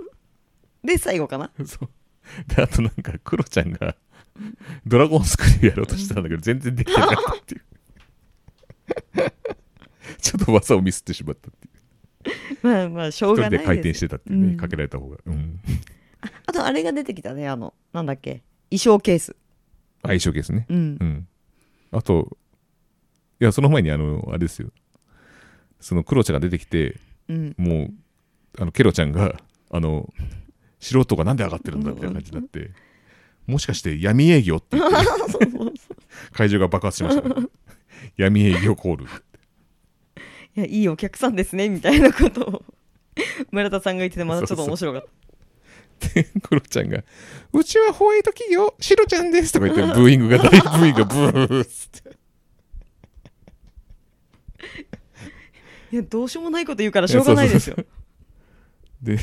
[0.82, 1.52] で最後かな。
[1.64, 1.88] そう。
[2.48, 3.94] であとなんかクロちゃんが
[4.86, 7.62] ドラゴンスクリューやろうとしてたんだけど全然できてなかったっていう。
[10.20, 11.76] ちょっと技をミスってしまったっていう。
[12.62, 14.56] まあまあしょう一がないです人で回転してたっていうね、うん。
[14.56, 15.60] かけられた方が、うん、
[16.46, 18.42] あとあれが出てきたねあのなんだっけ？
[18.70, 19.36] 衣装ケース。
[20.02, 20.66] 相性ケースね。
[20.68, 20.96] うん。
[21.00, 21.28] うん。
[21.92, 22.36] あと
[23.40, 24.70] いやその前にあのあれですよ。
[25.80, 26.96] そのクロちゃんが出てきて
[27.28, 27.54] うん。
[27.58, 27.94] もう
[28.58, 30.12] あのケロちゃんがあの
[30.80, 32.70] 素人がなんで上がってるんだみたいな感じになって
[33.46, 34.96] もしかして闇営業って言って
[36.32, 37.46] 会場が爆発しましたね。
[38.16, 39.04] 闇営業コール。
[39.04, 39.08] い
[40.60, 42.64] やいいお客さんですねみたいなことを
[43.50, 45.08] 村田さんが言っててまたちょっと面白かった。
[46.14, 47.04] でクロちゃんが
[47.52, 52.16] 「うちはホワイト企業シロちゃんです」とか言ってブーイングが大ブーイングがブーッつって。
[55.92, 57.76] いやどうしようもないこと言うからしょうがないですよ。
[59.00, 59.18] で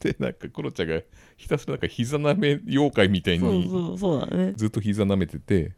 [0.00, 1.00] でなんかクロちゃんが
[1.38, 3.96] ひたすらなんか膝舐め妖怪みたいに
[4.56, 5.72] ずっと膝舐めてて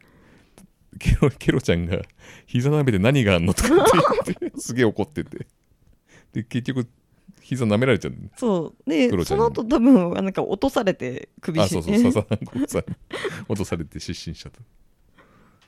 [0.99, 2.01] ケロケロちゃんが
[2.47, 5.47] 膝舐めて何があんのとかって言って すげえ怒ってて。
[6.33, 6.87] で結局
[7.41, 8.13] 膝舐められちゃう。
[8.37, 8.89] そう。
[8.89, 12.65] でその後多分なんか落とされて首あしそうそう さんに
[13.47, 14.59] 落とされて失神しちゃった。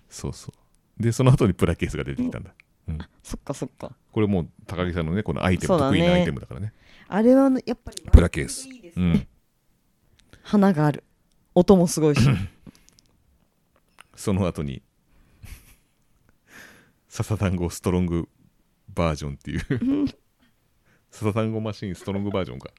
[0.09, 0.51] そうそ
[0.99, 1.01] う。
[1.01, 2.53] でその後にプラケースが出てきたんだ、
[2.87, 3.95] うん、そっかそっか。
[4.11, 5.79] これもう高木さんのねこのアイテム、ね。
[5.79, 6.73] 得意なアイテムだからね。
[7.07, 8.67] あれはやっぱりプラケース。
[8.67, 9.05] いいですね。
[9.05, 9.27] うん
[10.43, 11.03] 花がある。
[11.55, 12.21] 音もすごいし。
[14.15, 14.83] その後に。
[17.09, 18.29] 笹団子ストロング
[18.93, 20.07] バージョンっていう。
[21.09, 22.69] 笹団子マシンストロングバージョンか。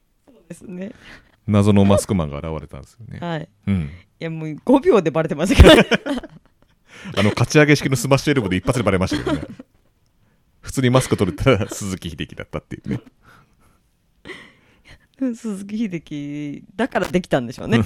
[0.48, 0.92] ですね。
[1.46, 3.48] 謎のマスクマンが現れたんですよね、 はい。
[3.66, 5.88] うん、いやもう5秒でバレてましたからね。
[7.16, 9.46] あの勝ち上げ式のスマッシュエルボーで一発でバレましたけどね。
[10.62, 13.00] 普通にマスク取れたら鈴木秀樹だったっていうね
[15.35, 17.81] 鈴木秀樹だからできたんでしょうね。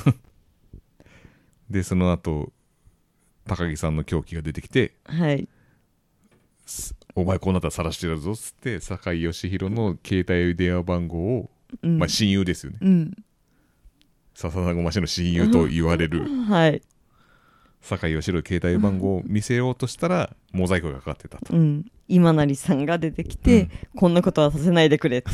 [1.70, 2.52] でその後
[3.46, 5.48] 高木さんの狂気が出てきてはい
[7.14, 11.50] 「お前こうなったら晒してやるぞ」っつって酒井義弘の携帯電話番号を、
[11.82, 11.98] うん。
[11.98, 12.78] まあ親友ですよね。
[12.80, 13.12] うん。
[14.34, 16.26] 笹田ごましの親友と言われる。
[16.46, 16.82] はい。
[17.80, 21.54] 酒井義弘携帯番号を見せようとしたらモザイクがかかってたと。
[21.54, 21.84] うん。
[22.08, 25.28] 今成さんが出てきて、こんなことはさせないでくれって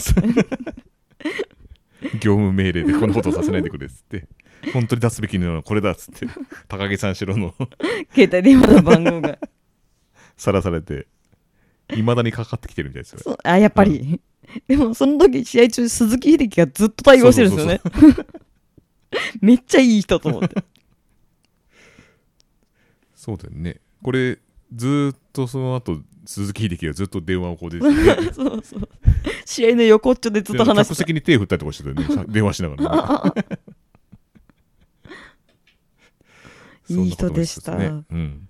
[2.20, 4.26] 業務命令でこんなことさせないでくれっつって。
[4.72, 6.26] 本当に出すべきなのはこれだっつって。
[6.68, 7.54] 高木三四郎の。
[8.14, 9.38] 携帯電話の番号が。
[10.36, 11.06] さらされて。
[11.94, 13.38] いまだにかかってきてるみたいですよ。
[13.44, 14.20] あやっぱり、
[14.66, 17.80] でもその時試合中鈴木秀樹がずっと対応してるんですよね。
[19.40, 20.64] めっちゃいい人と思って。
[23.14, 23.80] そうだよね。
[24.02, 24.38] これ
[24.74, 28.32] ずーっとその後鈴木秀樹がずっと電話をこう出てて。
[28.34, 28.88] そうそう。
[29.44, 30.94] 試合の横っちょでずっと話客して。
[30.94, 32.14] 席に手振ったりとかしてたよね。
[32.14, 33.34] さ 電話しながら、
[36.88, 37.76] ね、いい人でした。
[37.76, 38.48] ねうん、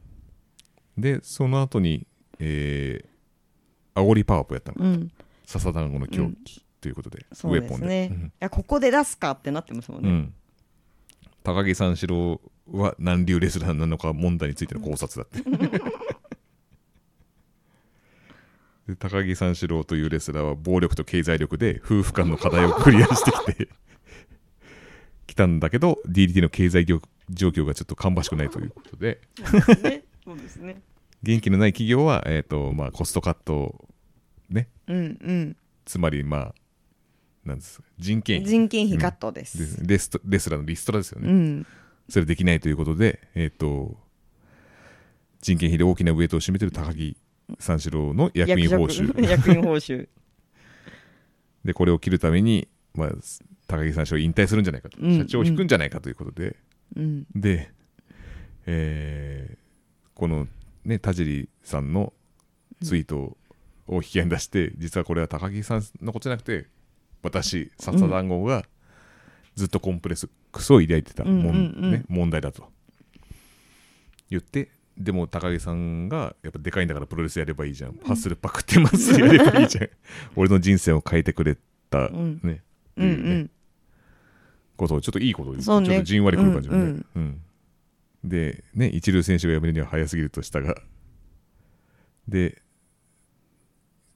[0.96, 2.06] でその後に
[2.38, 4.78] えー、煽りパワーポやったの。
[4.78, 5.10] たうん。
[5.46, 10.14] 笹団子の狂気ということで、そうですね、いやここで出すかってなってますもんね、うん。
[10.14, 10.34] うん
[11.44, 12.40] 高木三四郎
[12.72, 15.68] は何流レスラーなのか問題についての考察だって。
[15.68, 15.78] で
[18.98, 23.68] 高木三四郎というレスラーは暴力と経済力で夫婦間の課題をクリアしてきて
[25.26, 29.20] きたんだけど DDT の経済状況がちょっと芳しくないということで。
[29.82, 30.04] ね。
[30.22, 30.82] そうですね。
[31.22, 33.88] 元気のない企業は、えーとまあ、コストカットを
[34.50, 34.68] ね。
[34.86, 35.56] うんうん。
[35.86, 36.54] つまりまあ
[37.44, 38.50] なんです人件費。
[38.50, 41.66] 人件費カットです、ですレストレスラーのリストラですよね、うん。
[42.08, 43.96] それできないということで、えっ、と、
[45.40, 47.16] 人件費で大きなウエイトを占めている高木
[47.58, 49.20] 三四郎の役員報酬。
[49.28, 50.08] 役員報酬。
[51.64, 53.10] で、これを切るために、まあ、
[53.66, 55.18] 高木三四郎引退するんじゃないかと、うん。
[55.18, 56.56] 社長を引くんじゃないかということで、
[56.96, 57.26] うん。
[57.34, 57.70] で、
[58.66, 59.64] えー
[60.14, 60.46] この
[60.84, 62.12] ね、田尻さんの
[62.82, 63.36] ツイート
[63.88, 66.66] を引き合いに出して、実はこれは高木さんのことじゃなくて
[67.22, 68.64] 私笹団子が
[69.56, 72.70] ずっとコンプレックスを抱いてた問題だと。
[74.30, 79.88] 言ってでも高木さんがやっぱでかいんだからプロレスやればいいじゃん、ハッスルパクってますやればいいじゃん。
[80.36, 81.56] 俺の人生を変えてくれ
[81.90, 82.40] た、うん。
[82.42, 82.62] ね。
[82.96, 83.50] うんうっていうねん。
[84.76, 85.86] ことをちょっといいことを言ってそうね。
[85.88, 87.40] ちょっとじんわりくる感じのね、うんうん。
[88.24, 90.80] でね一流選手が辞めるには早すぎるとしたが
[92.26, 92.62] で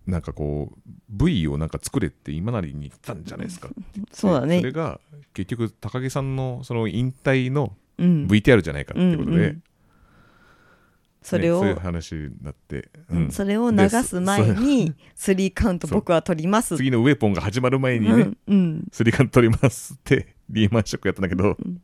[0.06, 3.68] なんかこう V をなんか作れって今なりに言ったんじゃないですか
[4.10, 4.60] そうだね。
[4.60, 5.00] それが
[5.34, 8.26] 結局高木さんのその引退のうん。
[8.26, 9.62] VTR じゃないかっていうことで、うんうん
[11.22, 13.30] それを、ねそういう話になって、うん。
[13.30, 16.76] それを流す前に スリーカウント僕は取ります。
[16.76, 18.30] 次のウェポンが始まる前にね、
[18.92, 21.80] スリーカウント取りますってリーマンショックやったんだけど、ん。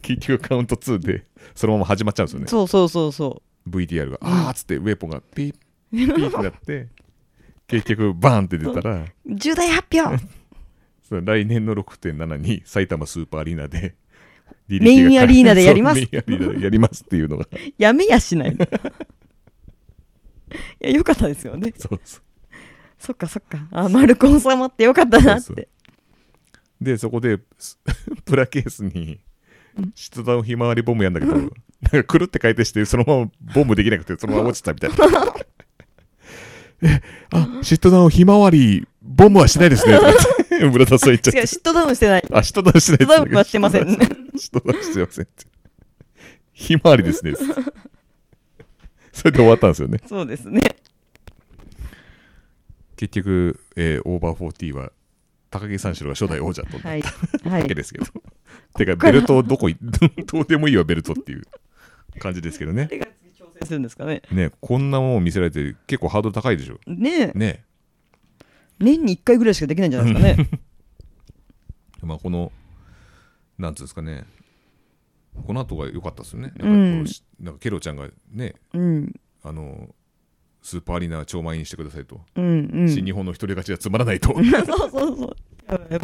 [0.00, 2.46] 結局カウント2でそのまま始まっちゃうんですよね。
[2.46, 5.54] そうそうそうそ VTR が、あーっつってウェポンがピッ
[5.90, 6.88] ピッってなって
[7.68, 10.22] 結局バーンって出たらう重大発表。
[11.20, 13.94] 来年の6.7に埼玉スーパーアリーナで
[14.68, 16.00] メインアリーナでやります。
[16.00, 17.46] メインアリーナでやりますっていうのが。
[17.78, 18.64] やめやしないの。
[18.64, 18.68] い
[20.80, 21.72] やよかったですよね。
[21.76, 22.22] そうそう。
[22.98, 23.66] そっかそっか。
[23.72, 25.68] あマルコン様ってよかったなって。
[26.80, 27.78] でそこです
[28.24, 29.20] プラケースに
[29.94, 34.96] 出弾ひまわりボムやんだけど、 なんかくるって回転してそのままボムできなくてそのまま落ちたみたいな。
[36.84, 39.94] えあシットダウンひまわりボムはしないですね。
[39.94, 40.24] とか言って
[40.70, 43.96] 村田さん言っちゃって違うシットダウンしてないあ、シットダウンしてないシットダウンはしてませんね
[44.36, 45.46] シットダウンしてませんって。
[46.52, 47.32] ひまわりですね。
[49.12, 49.98] それで終わったんですよね。
[50.06, 50.60] そうですね
[52.96, 54.92] 結局、えーオーバーフォーティーは
[55.50, 58.06] 高木三四郎が初代王者となはいったはいわけですけど。
[58.76, 59.76] てか、ベルトどこい、
[60.26, 61.42] どうでもいいわ、ベルトっていう
[62.18, 62.88] 感じですけどね。
[63.64, 66.78] するんですかねね、こんなもんを見せられて結構ハードル高いでしょ。
[66.86, 67.64] ねえね。
[68.82, 70.48] 年に1回ぐらいしかできないんじゃないですかね。
[72.02, 72.52] まあ、この、
[73.58, 74.24] なんつうんですかね。
[75.46, 76.52] この後が良かったですよね。
[76.56, 79.12] なんかなんかケロちゃんがね、うん。
[79.42, 79.94] あの、
[80.62, 82.20] スーパーアリーナ超満員にしてくださいと。
[82.36, 82.88] うんうん。
[82.88, 84.28] 新日本の一人勝ちはつまらないと。
[84.34, 84.42] そう
[84.90, 85.36] そうそう。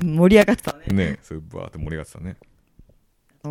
[0.02, 0.84] 盛り上がってたね。
[0.92, 2.36] ね、そうバーって盛り上がってたね。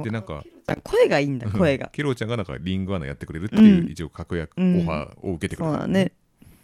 [0.04, 0.44] で、なんか、
[0.84, 1.90] 声がいいんだ 声が。
[1.94, 3.92] ケロちゃんがなんかリングアナやってくれるっていう、うん。
[3.92, 6.12] 一応確約、うんオファーを受けてくれた、そうだね。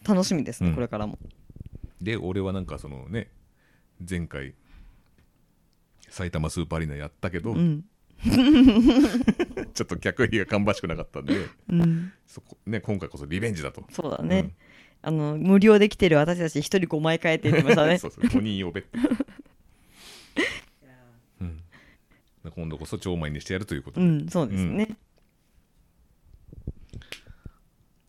[0.05, 0.75] 楽しみですね、うん。
[0.75, 1.17] これからも
[2.03, 3.29] で、俺はなんかそのね、
[4.07, 4.53] 前回、
[6.09, 7.85] 埼玉スーパーアリーナやったけど、うん。
[9.73, 12.13] ちょっと客入りが芳しくなかったんで、うん。
[12.27, 13.83] そこね、今回こそリベンジだと。
[13.91, 14.51] そうだね、
[15.01, 17.97] あの無料で来てる私たち一人5枚変えて言ってましたね。
[17.99, 18.99] そうそう、5人呼べって。
[21.41, 21.61] うん、
[22.51, 24.97] 今度こそ超満員にしてやるということで、うんそうですね、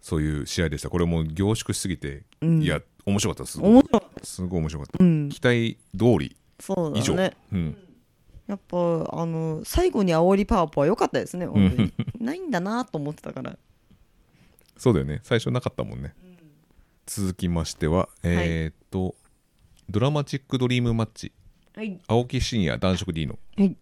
[0.00, 0.90] そういう試合でした。
[0.90, 2.62] これもう凝縮しすぎて、うん。
[2.62, 3.60] いや、面白かったです。
[3.60, 4.98] 面白かっすごい面白かった。
[4.98, 5.28] たうん。
[5.28, 6.36] 期待通り。
[6.60, 7.16] そう以上。
[7.16, 7.76] だねうん、
[8.46, 8.76] やっぱ
[9.12, 11.92] あの最後に煽りパワーポは良かったですね本当に。
[12.18, 13.58] ないんだなと思ってたから。
[14.76, 15.20] そうだよね。
[15.22, 16.14] 最初なかったもんね。
[17.06, 19.14] 続きましては、えーっと、
[19.90, 21.32] ドラマチックドリームマッチ、
[21.76, 22.00] はい。
[22.06, 23.76] 青木真也男色 D の、はい。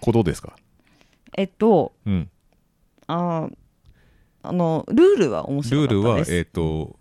[0.00, 0.56] こどうですか？
[1.36, 2.30] えっとうん。
[3.06, 3.56] あー
[4.42, 6.95] あのルールは面ル白かったールは、ですえーっと、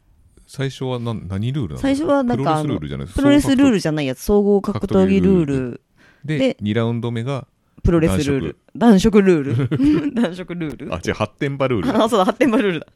[0.56, 4.20] 最初は何何ルールなの最初はなんかプロレスルールじゃないプロレスルールルじゃないやつ。
[4.22, 5.82] 総合格闘技ルール。
[6.24, 7.46] でで2ラウンド目が、
[7.84, 8.58] プロレスルール。
[8.74, 9.22] 男色。
[9.22, 10.14] ルール。
[10.16, 10.94] 男色ルール。
[10.94, 12.04] あ、違う、発展場ルール。
[12.04, 12.88] あそうだ発展場ルールだ。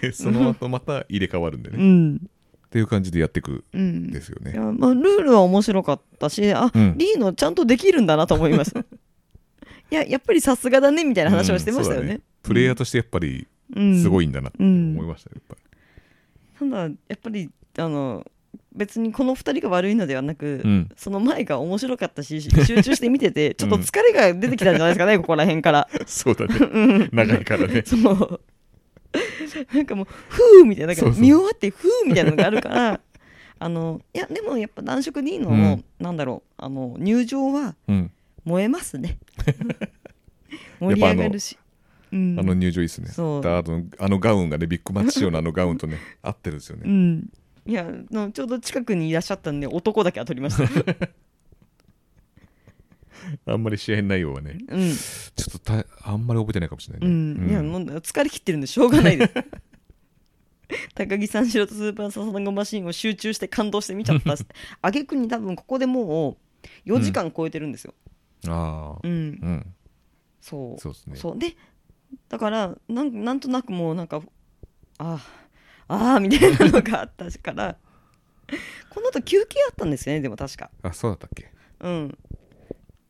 [0.00, 1.76] で、その後また入れ替わるんでね。
[1.78, 2.30] っうん。
[2.70, 4.04] ていう感じでやっていくうん。
[4.06, 4.52] んですよね。
[4.52, 6.94] いやまあ、ルールは面白かったしあ、うん。
[6.96, 8.80] リーノちゃんとできるんだなと思いました
[9.90, 12.06] いややっぱりさすがだねみたいな話をしてましたよね。
[12.06, 14.00] うんそうだ、プレイヤーとしてやっぱりうん。
[14.00, 15.65] すごいんだなって思いましたよ、やっぱり。
[16.58, 18.24] ただやっぱりあの
[18.76, 20.88] 別にこの2人が悪いのではなく、うん。
[20.96, 25.88] その前が面白かったし集中して見てて ちょっと疲れが出てきたんじゃないですかね、 ここら辺から。
[26.06, 27.08] そうだね。
[27.10, 27.82] 長いからね。
[27.86, 28.40] そう。
[29.72, 33.00] なんかもうふうみたいな見終わってふうみたいなのがあるから
[33.58, 35.84] あのいやでもやっぱ男色 D の、うん。
[35.98, 38.10] なんだろうあの入場はうん。
[38.44, 39.18] 燃えますね。
[40.78, 41.58] 盛り上がるし
[42.12, 42.36] うん。
[42.38, 43.08] あの入場いいっすね。
[43.10, 43.42] あと
[43.98, 46.82] あのガウンがね、ビッグマッチ仕様のあのガウンとね、 合ってるんですよね。
[46.84, 47.30] うん。
[47.66, 50.64] いやのちょうど近くにいらっしゃったんで男だけは取りました。
[53.44, 54.92] あんまり試合内容はね、うん。
[54.92, 57.46] ちょっとたあんまり覚えてないかもしれなういね。
[57.46, 59.34] ん、いやもう疲れ切ってるんでしょうがないです。
[60.94, 64.44] 高木三四郎とスーパーササダンゴマシーンを集中して感動して見ちゃったし
[64.82, 66.38] 挙句に多分ここでも
[66.86, 67.94] う4時間超えてるんですよ、
[68.48, 69.12] ああ、うん。
[69.12, 69.74] うん。
[70.40, 70.80] そう。
[70.80, 71.16] そうですね。
[71.16, 71.38] そう。
[71.38, 71.56] で
[72.28, 74.20] だからなんなんとなくもうなんか
[74.98, 75.18] あ
[75.88, 77.76] ああーみたいなのがあったから
[78.90, 80.70] この後休憩あったんですよねでも確か。
[80.82, 81.50] あそうだったっけ？
[81.80, 82.18] うん。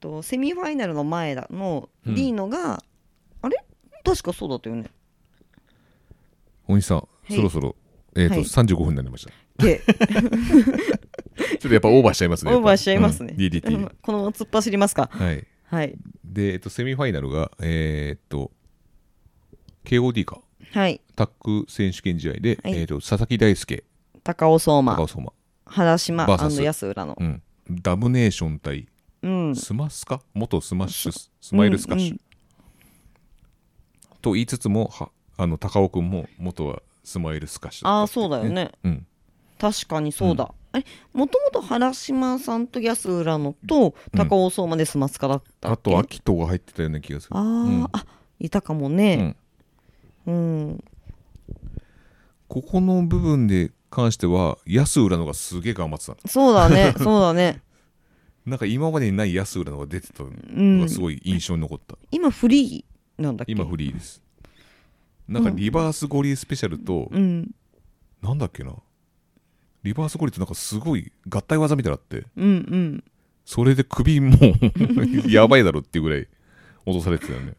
[0.01, 2.15] とセミファイナルの前だのうん。
[2.15, 2.83] リーノが、
[3.43, 3.65] あれ？
[4.05, 4.91] 確かそうだったよね。
[6.69, 7.37] 大西さん、い。
[7.37, 7.77] そろそろ、
[8.15, 8.43] えーとはい。
[8.43, 9.33] 35分になりました。
[9.65, 15.09] で ちょっとやっぱオーバーしちゃいますねオーバーしちゃいますね、うん DDT このまま突っ走りますか？
[15.13, 15.47] はい。
[15.65, 15.97] はい。
[16.25, 18.53] で、えっと、セミファイナルがえーっと
[19.87, 20.41] KOD か。
[20.73, 21.01] はい。
[21.15, 22.75] タッグ選手権試合で、はい。
[22.75, 23.85] えーっと佐々木大輔。
[24.25, 24.97] 高尾蒼馬。
[24.97, 25.33] 高尾蒼馬、
[25.67, 26.27] HARASHIMA
[26.63, 27.17] ヤス・ウラノ。
[27.19, 28.89] うん、ダムネーション対
[29.23, 29.57] うん。
[29.57, 31.13] スマスカ元スマッシュ。
[31.13, 32.21] ススマイルスカッシュ、うん
[34.23, 38.73] と言いつつもはあの高尾君も元はスマイルスカッシュああったっていそうだよね。
[38.83, 39.07] うん。
[39.57, 47.37] 確かにそうだ、あれもともと原島さんと安浦野と高尾相馬でスマスカだったあと秋人が入ってたような気がする。
[47.37, 48.05] ああ
[48.41, 49.37] いたかもね
[50.27, 50.85] うん、
[52.49, 56.95] ここの部分で関しては安浦のがすげえ頑張ってたそうだね。
[56.99, 57.63] そうだね。
[58.45, 63.53] なんか今までにない安浦のが出てたのうんがすごい印象に残った、今フリーなんだっけ？
[63.53, 64.23] 今フリーです。
[65.29, 67.51] なんかリバースゴリスペシャルと、うん。
[68.23, 68.75] なんだっけな？
[69.83, 73.05] リバースゴリってなんかすごい合体技みたいなってうんうん。
[73.45, 74.41] それで首もう
[75.31, 76.29] やばいだろっていうぐらい
[76.85, 77.51] 落とされてたよね。
[77.51, 77.55] い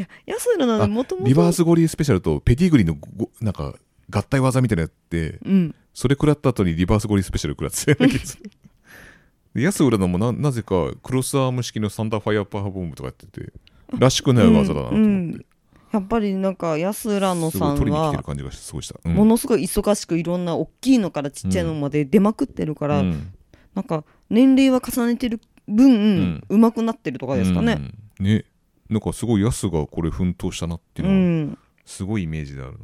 [0.00, 3.74] や安浦野あはもともとリバースゴリスペシャルとペディグリのごなんか
[4.10, 5.74] 合体技みたいなのやってうん。
[5.92, 8.50] それ食らった後にリバースゴリスペシャル食らってたような気がする。
[9.54, 13.52] で安浦のもななぜかクロスアーム式のサンダーファイアーパワーボムとかやってて
[13.98, 15.04] らしくない技だなと思って、うん。
[15.04, 15.44] うん
[15.92, 19.14] やっぱりなんか安浦野すさんは感じがすごいした、うん。
[19.14, 23.32] ものすごい忙しくいろんな大きいのからちっちゃいのまで出まくってるから、うん。
[23.74, 26.44] なんか年齢は重ねてる分、ん。
[26.48, 27.92] うまくなってるとかですかね。
[28.20, 28.26] うん。
[28.26, 28.44] ね
[28.90, 32.78] なんかすごいヤスがこれ奮闘したなっていううのはん、すごいイメージであるな、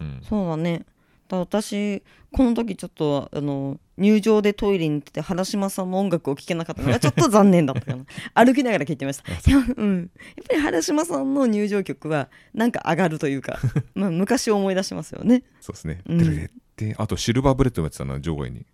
[0.00, 0.20] うん。
[0.26, 0.86] そうだね。
[1.28, 2.02] だ私
[2.32, 8.04] この時ちょっとあの入場でトイレに行ってて原島さんの音楽を聴けなかったのが ちょっと残念だったかな。
[8.34, 9.30] 歩きながら聴いてました。
[9.30, 9.84] いや,、う。
[9.84, 13.58] ん、やっぱり原島さんの入場曲はなんか上がるというか、
[13.94, 15.42] まあ、昔を思い出しますよね。
[15.60, 16.50] そうですね、うん。
[16.96, 18.64] あとシルバーブレットもやってたな場外に。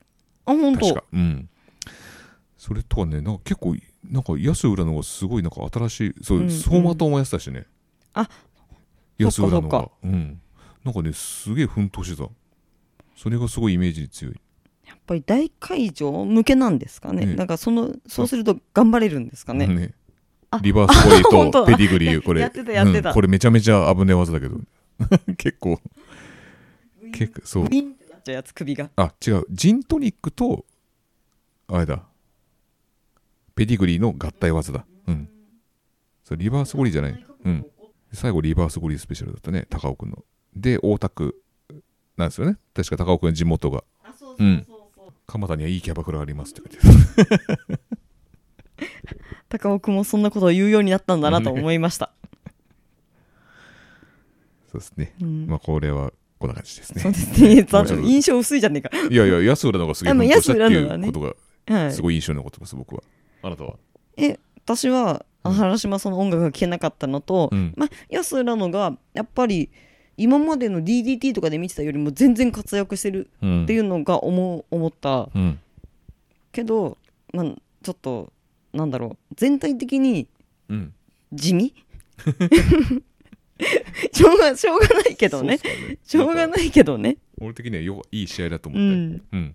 [0.44, 0.80] あ本当。
[0.86, 1.04] 確か。
[1.12, 1.48] うん
[2.66, 3.76] それとかねなんか結構
[4.10, 6.50] なんかヤス・ウラノがすごいなんか新しいそう、うんうん。
[6.50, 7.64] 走馬灯もやってたしね。
[8.12, 8.28] あ
[9.18, 9.88] ヤス・ウラノが。
[10.02, 10.40] うん。
[10.84, 12.28] なんかねすげえ奮闘してた。
[13.16, 14.34] それがすごいイメージに強い。
[14.84, 17.24] やっぱり大会場向けなんですかね。
[17.24, 17.36] ね。
[17.36, 19.94] なんかそのそうすると頑張れるんですかね、ね。
[20.50, 20.58] あ。
[20.60, 21.66] リバースゴリ 本当だ。
[21.66, 22.40] ーとペディグリーこれ。
[22.40, 23.10] やってたやってた。
[23.10, 23.14] うん。
[23.14, 24.58] これめちゃめちゃ危ねえ技だけど。
[25.38, 25.80] 結構。
[27.12, 27.68] 結構そう。
[28.96, 29.44] あ違う。
[29.50, 30.66] ジントニックと
[31.68, 32.02] あれだ
[33.56, 34.86] ペディグリーの合体技だ。
[35.08, 35.28] うん。
[36.22, 37.26] そうリバースゴリじゃない。
[37.44, 37.66] うん。
[38.12, 39.66] 最後リバースゴリスペシャルだったね。
[39.68, 40.24] 高尾くんの。
[40.54, 41.42] で大田区
[42.16, 42.58] なんですよね。
[42.74, 43.82] 確か高尾くんの地元が。
[44.04, 44.76] あそうそうそう
[45.26, 47.28] 蒲田にはいいキャバクラありますって書いて
[49.48, 52.12] 高尾君もそんなことを言うようになったんだなと思いました、
[54.70, 55.46] そうですね、うん。
[55.46, 57.02] まあこれはこんな感じですね。
[57.02, 57.64] そうですね。
[58.06, 58.90] 印象薄いじゃねえか。
[59.08, 61.08] いやいや安浦の方がすげえ安浦のはね。
[61.08, 61.34] うこと
[61.66, 63.02] がはいすごい印象に残ってます僕は
[63.46, 63.76] あなたは？
[64.16, 67.72] え私は原島さんの音楽が聴けなかったのと、うん。
[67.76, 69.70] まあ、安浦野がやっぱり
[70.16, 73.64] 今までの DDT とかで見てたよりも全然活躍してるうん。
[73.64, 75.28] っていうのが思う思った。
[75.34, 75.60] うん。
[76.50, 76.98] けど、
[77.32, 77.46] まあ、
[77.82, 78.32] ちょっと
[78.72, 79.34] なんだろう。
[79.36, 80.26] 全体的に
[80.68, 80.92] うん。
[81.32, 81.72] 地味？
[84.12, 85.56] しょうがしょうがないけどね。
[85.56, 85.98] ね。
[86.04, 87.18] しょうがないけどね。
[87.40, 89.22] 俺的にはよいい試合だと思って、うん。
[89.32, 89.54] うん。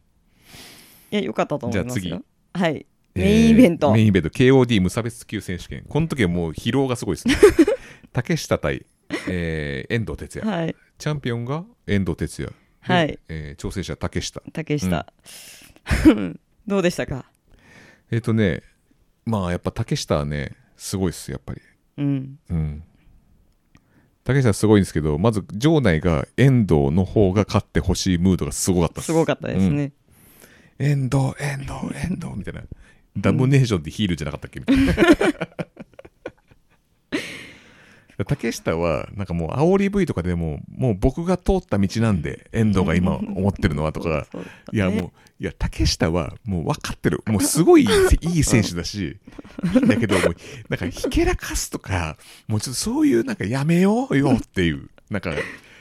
[1.12, 2.24] いやよかったと思いますじゃよ
[2.54, 2.74] はい。
[2.76, 4.30] えーメインイベント、メインイベント。
[4.30, 5.84] KOD 無差別級選手権。
[5.88, 7.36] この時はもう疲労がすごいですね。
[8.14, 8.86] 竹下対、
[9.28, 10.50] えー遠藤哲也。
[10.50, 10.76] はい。
[10.98, 12.54] チャンピオンが遠藤哲也。
[12.54, 12.56] で
[12.94, 13.20] はい。
[13.28, 14.42] えー挑戦者竹下。
[14.54, 15.06] 竹下、
[16.68, 17.26] どうでしたか？
[18.12, 18.62] えっ、とね
[19.26, 21.62] まあやっぱ竹下はねすごいっすやっぱり。
[21.98, 22.40] うん。
[22.50, 22.84] うん。
[24.24, 29.06] 竹下すごいんですけどまず場内が遠藤の方が勝ってほしいムードがすごかったです。
[29.08, 29.92] すごかったですね、
[30.80, 31.72] 遠藤遠藤
[32.08, 32.62] 遠藤みたいな
[33.18, 34.60] ダムネーションってヒールじゃなかったっけ？
[34.60, 34.94] みたいな。
[38.26, 44.28] 竹下はなんかもう煽り V とかでももう僕が通った道なんで遠藤が今思ってるのはとか。
[44.72, 47.24] いやもういや竹下はもう分かってる。
[47.26, 47.88] もうすごい
[48.22, 49.18] いい選手だし
[49.88, 50.36] だけどもう
[50.70, 54.90] なんかひけらかすとかもうちょっとそういうなんかやめようよっていう。
[55.10, 55.32] なんか、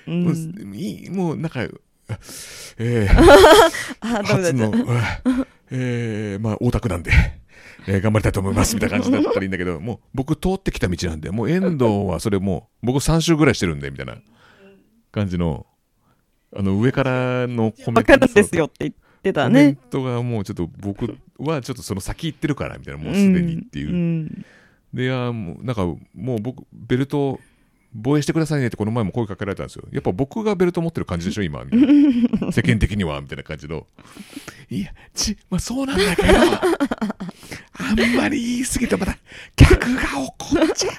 [0.07, 0.24] うん。
[0.24, 1.68] もういいもうなんか
[2.78, 3.09] えー、
[4.01, 4.72] あダメだ初の、
[5.71, 7.11] えー、まあ、大田区なんで、
[7.87, 14.16] えー頑張りたいと思いますみたいな感じだったらいいんだけど、もう僕通ってきた道なんで、もう遠藤はそれもう僕3周ぐらいしてるんで、みたいな
[15.12, 15.66] 感じの、
[16.55, 24.45] あの上からのコメントバカなんですよって言ってたコメンねトがもうちょっと僕はちょっとその先行ってるからみたいなもうすでにっていう、ん
[24.93, 27.39] でいやもうなんかもう僕ベルト
[27.93, 29.84] 防衛してくださいねってこの前も声かけられたんですよ。
[29.91, 31.80] やっぱ僕がベルト持ってる感じでしょ今みたい
[32.47, 32.53] な。
[32.53, 33.86] 世間的にはみたいな感じの。
[34.70, 36.28] いやちまあそうなんだけど
[37.72, 39.18] あんまり言い過ぎてまた
[39.57, 40.93] 客が怒っちゃ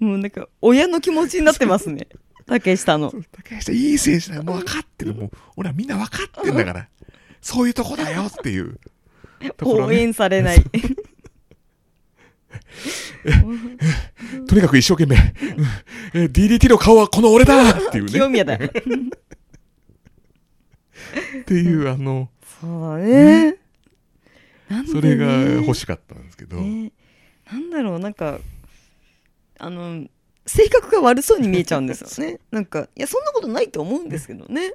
[0.00, 2.08] うもうなんか親の気持ちになってますね。
[2.46, 3.12] 竹下の。
[3.32, 4.42] 竹下いい選手だよ。
[4.42, 5.14] もう分かってる。
[5.14, 6.88] もう俺はみんな分かってんだから。
[7.40, 8.80] そういうとこだよっていう。
[9.40, 9.52] ね。
[9.62, 10.62] 応援されない
[14.46, 16.22] とにかく一生懸命うん。
[16.22, 18.12] え DDT の顔はこの俺だっていうね。
[18.12, 18.56] 清宮だ。
[18.56, 18.70] よ
[21.40, 22.28] っていうあの
[22.60, 23.52] そうだね。
[23.52, 23.58] ね。
[24.86, 26.92] それが欲しかったんですけど、ね。
[27.50, 28.38] なんだろうなんか
[29.58, 30.06] あの
[30.46, 32.38] 性格が悪そうに見えちゃうんですよね。
[32.50, 34.74] なんかいやそんなことないと思うんですけどね。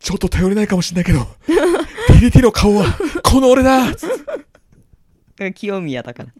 [0.00, 1.26] ちょっと頼れないかもしれないけど
[2.08, 2.86] DDT の顔は
[3.22, 3.86] この俺だ
[5.54, 6.30] 清宮だから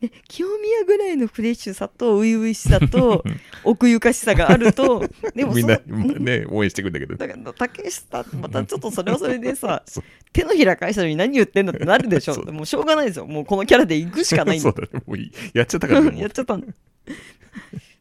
[0.00, 3.22] で清宮ぐらいのフレッシュさと初々しさと
[3.64, 7.16] 奥ゆかしさがあると でもそみんなのね応援してくんだけど。
[7.16, 9.82] だから竹下またちょっとそれはそれでさ
[10.32, 12.34] 手のひら返したのに何言ってんのってなるでしょ。
[12.34, 12.52] そう。
[12.52, 13.26] もうしょうがないですよ。
[13.26, 15.04] もうこのキャラで行くしかないんそだうだね。
[15.06, 15.18] もう
[15.52, 16.56] やっちゃったからねやっちゃった。
[16.56, 16.64] の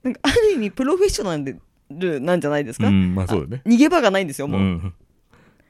[0.04, 1.38] なんかある意味プロフェッショナ
[1.90, 3.62] ルなんじゃないですか、うんまあそうだね。
[3.66, 4.94] 逃げ場がないんですよもう、うん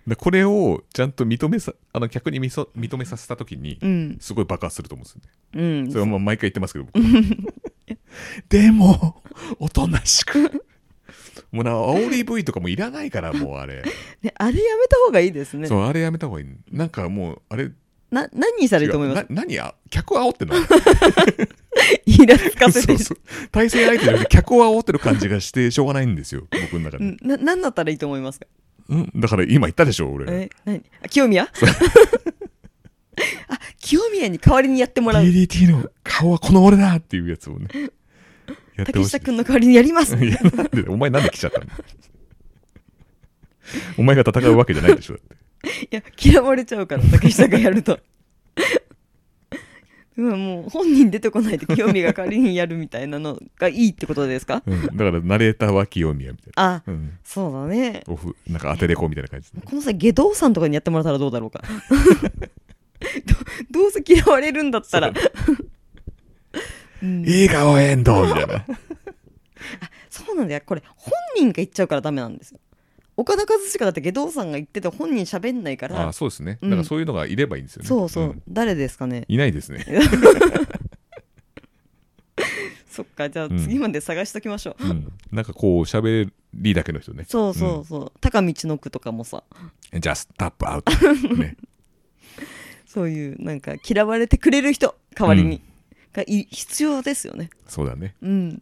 [0.09, 4.17] でこれをちゃんと認めさあの客にみそ認めさせた時にうん。
[4.19, 5.21] すごい爆発すると思うんですよ
[5.63, 5.79] ね。
[5.81, 5.91] うん。
[5.91, 6.99] それはもう毎回言ってますけど僕。
[8.49, 9.21] でも
[9.59, 10.65] おとなしく。
[11.51, 13.83] もうな煽り V とかもいらないからもうあれ。
[14.21, 15.67] ね、あれやめた方がいいですね。
[15.67, 16.47] そうあれやめた方がいい。
[16.71, 17.71] なんかもうあれ
[18.11, 19.25] な何にされると思います？
[19.29, 19.73] な何や？
[19.89, 20.55] 客を煽ってんの？
[22.05, 23.17] イラつかせてそうそう。
[23.51, 27.17] 対戦相手じゃなくて客を煽ってる感じがしてしょうがないんですよ僕の中で、うん。
[27.21, 28.47] な何だったらいいと思いますか？
[28.89, 30.25] うん、だから今言ったでしょ俺。
[30.31, 30.83] え何？
[31.03, 31.43] あ清宮？
[33.47, 35.23] あ清宮に代わりにやってもらう。
[35.23, 37.67] DDT の顔はこの俺だっていうやつをね
[38.75, 39.11] やってほしい。
[39.11, 40.15] 竹下君の代わりにやります。
[40.15, 41.65] いやなんでお前なんで来ちゃったの？
[43.97, 45.85] お前が戦うわけじゃないでしょだって。
[45.85, 47.99] いや嫌われちゃうから竹下がやると
[50.17, 54.61] うんもう本人出てこないで清宮が代わりにやるみたいなのがいいってことですか？
[54.65, 58.03] うん、だからナレーターは清宮みたいな、あうん、そうだね。
[58.07, 61.61] オフなんか当てれこみたいな感じでこの際下道さんとかにやってもらったらどうだろうか？
[63.71, 65.13] ど どうせ嫌われるんだったら。
[67.01, 67.05] う。
[67.05, 67.25] ん。
[67.25, 68.65] いい顔エンドみたいな。
[70.09, 70.61] そうなんだよ。
[70.65, 72.59] これ本人が言っちゃうからダメなんですよ
[73.19, 76.57] 岡田和親だって下道さんが言ってて本人喋んないかあらあそうですね。
[76.61, 76.69] うん。
[76.69, 78.41] だからそういうのがいればいいんですよね、そうそう、ん。
[78.47, 79.25] 誰ですかね。
[79.27, 79.85] いないですね、
[82.89, 87.25] そっかじゃあうん次まで探しときましょう、うん、なんかこう喋りだけの人ね。
[87.27, 89.43] そうそうそう、高道の句とかもさ。
[89.91, 91.37] Just tap out.
[91.37, 91.57] ね。
[92.87, 95.61] そういうなんか嫌われてくれる人代わりに、
[96.13, 97.49] がい必要ですよね。
[97.67, 98.15] そうだね。
[98.21, 98.61] うん。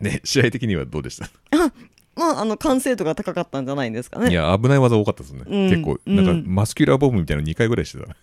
[0.00, 1.28] ね試合的にはどうでした、
[2.16, 4.30] まああの完成度が高かったんじゃないんですかね。
[4.30, 6.16] いや危ない技多かったですね、うん結構うん。
[6.16, 8.16] なんかマスキュラーボムみたいなの2回ぐらいしてた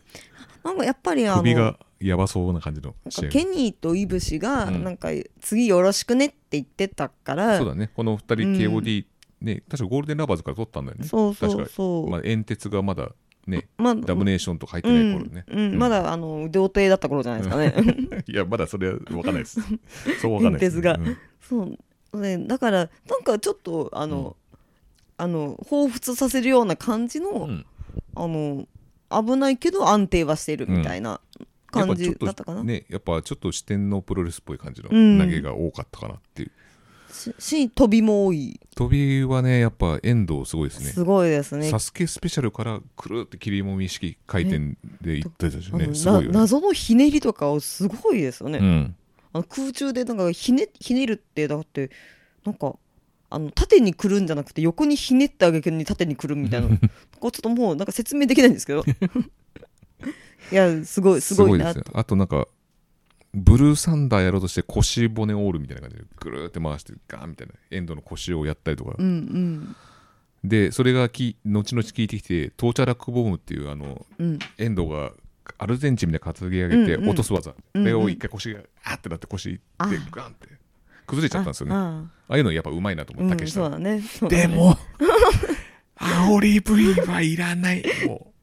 [0.64, 2.96] なんかやっぱりあの首がやばそうな感じの
[3.30, 4.84] ケニーとイブシがうん。
[4.84, 5.10] なんか
[5.42, 7.92] 次よろしくねって言ってたから、そうだね。
[7.96, 8.78] この2人うん。
[8.78, 9.06] KOD、
[9.42, 11.08] ね確かゴールデンラバーズから取ったんだよね。
[11.08, 12.10] そうそうそう。
[12.10, 13.12] まあ、煙鉄がまだ
[13.46, 15.60] ねまあダブネーションとか入ってうない頃ね、ん。
[15.60, 15.78] うん。
[15.78, 18.24] まだあの童貞だった頃じゃないですかね。
[18.28, 19.62] いやまだそれは分かんないです。
[20.22, 21.18] そう分かんないです、煙うん。
[21.42, 21.80] そう
[22.18, 24.36] ねだからなんかちょっとあの、
[25.18, 27.66] あの彷彿させるような感じの、うん。
[28.16, 28.68] あの
[29.10, 31.20] 危ないけど安定はしてるみたいな
[31.68, 35.20] 感じだったかな、ねやっぱちょっと視点のプロレスっぽい感じのうん。
[35.20, 36.52] 投げが多かったかなっていう、
[37.14, 38.60] しし飛びも多い。
[38.76, 40.86] 飛びはねやっぱ遠藤すごいですね。
[40.88, 41.70] すごいですね。
[41.70, 46.28] サスケスペシャルからくるって切りもみ式回転でいってたしあのねすごいよね。
[46.30, 48.96] な謎のひねりとかをすごいですよね、うん
[49.34, 51.90] あの空中でなんかひねひねるってだって
[52.46, 52.76] なんか
[53.30, 56.68] あの縦にくるんじゃなくて横にひねってあげくに縦にくるみたいな。
[57.20, 58.84] こうちょっともうなんか説明できないんですけど。
[60.52, 61.86] いやすごいすごいなですよ。
[61.94, 62.48] あとなんか
[63.34, 69.76] ブルーサンダーやろうとして腰骨オールみたいな感じでぐるーって回してガーンみたいなエンドの腰をやったりとか、うんうん。
[70.44, 74.40] でそれがき後々聞いてきてトーチャーラックボムっていうあのうん。
[74.60, 75.14] エンドが
[75.58, 77.10] アルゼンチンみたいな担ぎ上げてうんうん。
[77.10, 78.04] 落とす技、うんうん。
[78.04, 79.88] を一回腰があーってなって腰いってあ。
[80.12, 80.48] ガンって。
[81.06, 81.76] 崩れちゃったんですよね。
[81.76, 82.34] ああ。
[82.34, 83.68] あいうのやっぱうまいなと思って竹下。
[83.68, 83.98] うだね。
[83.98, 84.30] ね。
[84.30, 84.78] でも
[85.98, 87.84] 煽り V はいらない。
[88.08, 88.34] も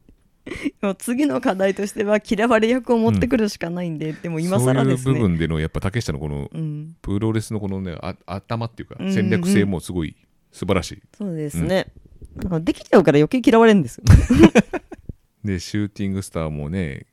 [0.45, 6.95] で も次の課題としては嫌われ役を持ってくるしかないんで、でもう今更ですそういう部ね分でのやっぱ竹下のこのうん。
[7.01, 9.13] プロレスのこのねあ頭っていうかうんうん。
[9.13, 10.15] 戦略性もすごい
[10.51, 11.01] 素晴らしい。
[11.17, 11.87] そうですね、
[12.35, 14.03] なんかできちゃうから余計嫌われるんですよ
[15.43, 17.07] でシューティングスターもね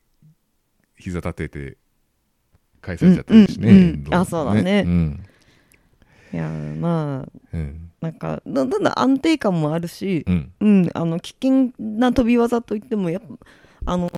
[0.97, 1.79] 膝立てて
[2.81, 3.89] 返されちゃったりしね,、うんうんうん。
[3.95, 4.85] 遠藤あそうだね。
[4.87, 5.24] うん。
[6.33, 7.91] いやまあうん。
[8.01, 10.53] なんかだんだん安定感もあるしうん。
[10.61, 14.11] うんあの危険な飛び技といってもやっぱあの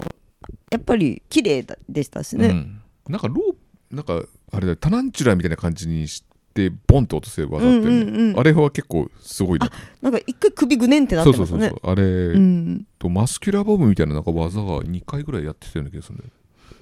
[0.71, 2.81] やっぱり綺麗だでしたしね、うん。
[3.09, 6.25] なんかローなんかあれだよタランチュラみたいな感じにし
[6.55, 9.71] てボンって落とせる技ってね、うんうんうんあれは結構すごいな。
[10.03, 11.81] なんか一回首ぐねんってなっそうそうそうそう。
[11.83, 12.87] あれ、うん。
[12.99, 16.31] とマスキュラーボムみたいななんか技が2回ぐらいやってたような気がするんだよ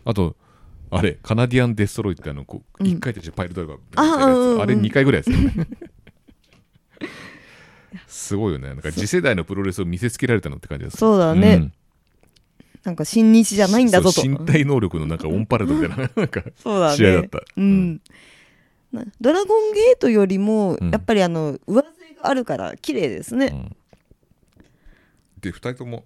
[0.05, 0.37] あと
[0.91, 2.91] あれカナディアンデストロイってあのこううん。
[2.91, 4.39] 1回転してパイルドライバーあみたいなやつ。
[4.39, 5.69] うんうんあれ2回ぐらいやってたよね。
[8.07, 8.69] すごいよね。
[8.69, 11.73] なんか次世代のプロレスを見せつけられたのって感じですそうだね、ん。
[12.85, 14.21] なんか新日じゃないんだぞと。
[14.21, 16.97] そう身体能力のなんかオンパレードみたいななんかそうだね。
[16.97, 17.43] 試合だった。
[17.57, 17.99] うん、な
[19.21, 20.91] ドラゴンゲートよりもうん。
[20.91, 23.77] やっぱりあの上背があるから綺麗ですね、うん。
[25.41, 26.05] で2人とも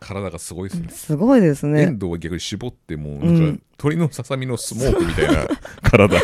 [0.00, 1.82] 体がすごいですね、すごいですね。
[1.82, 3.62] 遠藤は逆に絞ってもうなんか、うん。
[3.76, 5.46] 鳥のささみのスモークみたいな
[5.82, 6.20] 体。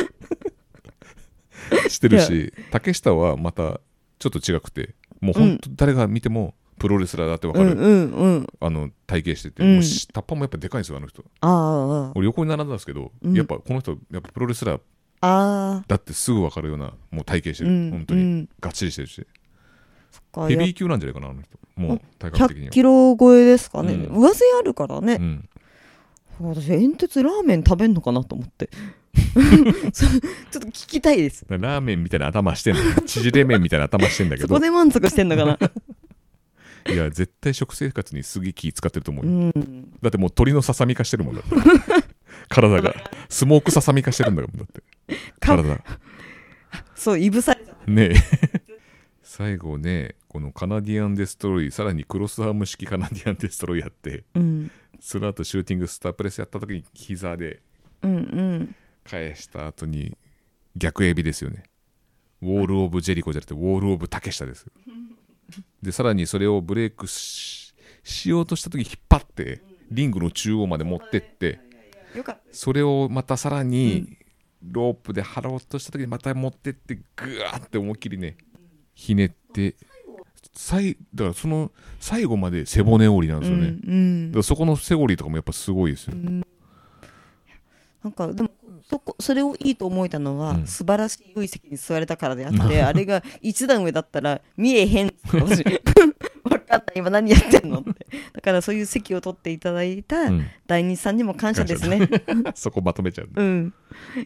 [1.89, 3.81] してるし竹下はまた
[4.19, 8.47] ちょっと違くてもう本当誰が見てもプロレスラーだって分かる、うんうんうん。
[8.61, 9.75] あの体型してて、うん。
[9.75, 11.25] もうしタッパもやっぱでかいんですよあの人。
[11.41, 13.35] あああ俺横に並んだんですけど、うん。
[13.35, 14.81] やっぱこの人やっぱプロレスラー
[15.25, 18.49] ああだってすぐ分かるようなもう体型してる、うん本当に、うん。
[18.61, 19.27] がっちりしてるし。
[20.33, 21.59] かヘビー級なんじゃないかなあの人。
[21.77, 24.23] もう体格的に100はキロ超えですかね、うん。
[24.23, 25.15] 上背あるからね。
[25.15, 25.49] う、ん。
[26.41, 28.69] 私煙突ラーメン食べんのかなと思って。
[29.15, 30.13] ちょっ
[30.51, 31.47] と聞きたいです。
[31.49, 34.49] ラーメンみたいな頭してんだよ縮れ麺みたいな頭してんだけど。
[34.49, 35.59] そこで満足してんのかな？
[36.87, 39.53] いや絶対食生活にすげえ気使ってると思ううよ、ん。
[40.03, 41.51] だってもう鳥のささみ化してるもんだって
[42.49, 42.95] 体が。
[43.29, 44.83] スモークささみ化してるんだもんだって。
[45.41, 45.85] か体。
[46.95, 48.15] そういぶされちゃうねえ。
[49.23, 54.71] 最後ねこのカナディアンデストロイさらにクロスアーム式カナディアンデストロイやってうん。
[55.01, 57.61] その後シューティングスタープレスやった時に膝で
[59.05, 60.17] 返した後に
[60.77, 61.65] 逆エビですよね。
[62.45, 64.67] ウォール・オブ・ジェリコじゃなくてウォール・オブ・竹下です
[65.83, 71.59] でさらにそれをブレイクししようとした時に引っ張ってリングの中央まで持ってって
[72.53, 74.17] それをまたさらに
[74.63, 78.37] ロープで払おうとした時にまた持ってってグワーって思いっきりね
[78.95, 79.75] ひねって
[80.55, 84.31] 最だからその最後まで背骨折りなんですよね、うんうん。
[84.31, 86.15] だからそこの背折りとかもやっぱすごいですよ、
[88.03, 88.51] なんかでも
[88.89, 90.67] そこそれをいいと思えたのは、うん。
[90.67, 95.17] 素晴らしい良い席に座れたからであってあれが一段上だったら見えへんって
[96.79, 98.07] かった今何やってんのって。
[98.33, 100.47] だからそういう席を取っていただいたうん。
[100.67, 102.09] 第二さんにも感謝ですね。
[102.55, 103.75] そこまとめちゃう、うん。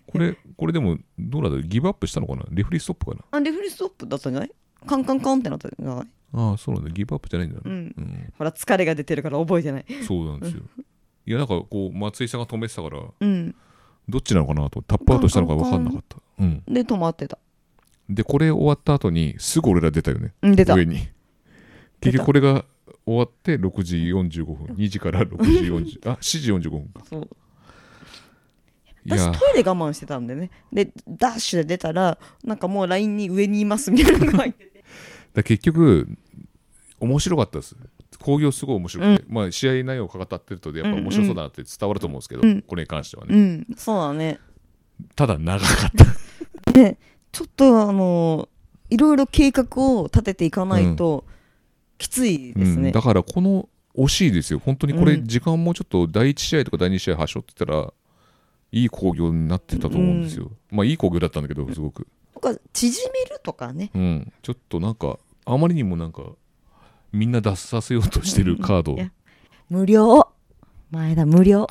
[0.06, 2.44] これこれでもどうなんだろうギブアップしたのかな？
[2.50, 3.24] レフリーストップかな？
[3.30, 4.50] あレフリーストップだったんじゃない？
[4.86, 6.06] カンカンカンってなったんじゃない？
[6.34, 6.90] ああそうなんだ。
[6.90, 7.72] ギブアップじゃないんだ、うん。
[7.72, 8.32] うん。
[8.36, 9.86] ほら疲れが出てるから覚えてない。
[10.06, 10.62] そうなんですよ、
[11.26, 13.54] いやなんかこう松井さんが止めてたからうん。
[14.08, 17.38] どっちなのかなとタップアウトしたのか分かんなかった、うん、で止まってた。
[18.08, 20.32] でこれ終わった後にすぐ俺ら出たよね。
[20.40, 20.74] うん出た。
[20.74, 21.10] 上に
[22.00, 22.64] 結局これが
[23.04, 24.66] 終わって6時45分。
[24.76, 27.02] 2時から6時40 あ7時45分か。
[27.08, 27.28] そう。
[29.04, 29.16] いや。
[29.16, 30.50] 私トイレ我慢してたんでね。
[30.72, 34.84] でダッシュで出たらなんかもう LINE に上にいますみたいなのが入ってて。
[35.34, 36.08] だ結局
[37.00, 37.76] 面白かったです。
[38.18, 42.62] 興行すごい面白くて、まあ試合内容を語ってるとやっぱ面白そうだなって伝わると思うんですけど、うん。
[42.62, 43.66] これに関してはね、うん。
[43.76, 44.38] そうだね。
[45.14, 45.90] ただ長かっ
[46.64, 46.72] た。
[46.72, 46.98] ね。
[47.30, 48.48] ちょっとあの
[48.90, 51.24] いろいろ計画を立てていかないと
[51.98, 52.86] きついですね。
[52.86, 54.60] うん、だからこの惜しいですよ。
[54.64, 55.26] 本当にこれうん。
[55.26, 57.92] 時間もうちょっと第1試合とか第2試合端折ってたら
[58.70, 62.06] いい興行になってたと思うんですよ、まあいい興行だったんだけどすごく。
[62.34, 63.90] とか縮めるとかね。
[63.94, 64.32] うん。
[64.42, 66.22] ちょっとなんかあまりにもなんか
[67.12, 68.92] みんな出させようとしてるカード。
[68.94, 69.10] いや
[69.68, 70.28] 無料。
[70.90, 71.66] 前田無料。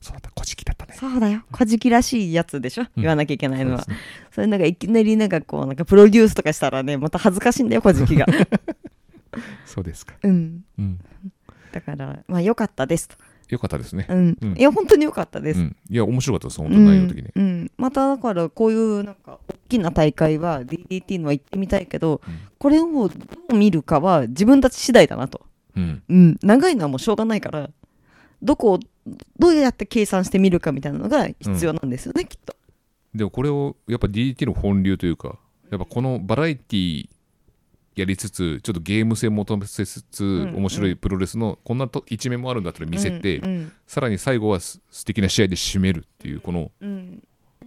[0.00, 0.94] そうだ古事記だったね。
[0.98, 1.42] そうだよ。
[1.52, 2.88] 小じらしいやつでしょ、うん。
[2.96, 3.82] 言わなきゃいけないのは。
[3.82, 3.96] そね。
[4.32, 8.26] それなんかいきなりなんかこうなんかプロデュースとかしたらねまた恥ずかしいんだよ小じが
[9.66, 10.14] そうですか。
[10.22, 10.64] うん。
[10.78, 11.00] うん。
[11.72, 13.16] だからまあ良かったですと。
[13.48, 14.06] よかったですね。
[14.08, 14.58] うん、うん。
[14.58, 16.60] いや本当に良かったです、うん、いや面白かったです。
[16.60, 17.42] 本当に内容的に、うん。
[17.42, 22.34] うんまただからこういうなんか大きな大会は DDT のは行ってみたいけど、うん。
[22.58, 23.10] これをど
[23.50, 25.42] う見るかは自分たち次第だなと、
[25.76, 26.02] うん。
[26.08, 27.70] うん、長いのはもうしょうがないから
[28.42, 28.80] どこを
[29.38, 32.56] どうやって計算してみるかみたいなのが必要なんですよね、きっと。
[33.14, 35.38] でもこれをやっぱ DDT の本流というか
[35.70, 37.08] やっぱこのバラエティ
[37.94, 46.88] やりつつちょっとゲーム性求めつつ、ん面白いプロレスのこんなと一面もあるんだったら見せて、うんさらに最後はす素敵な試合で締めるっていうこのうん。
[46.88, 47.22] うん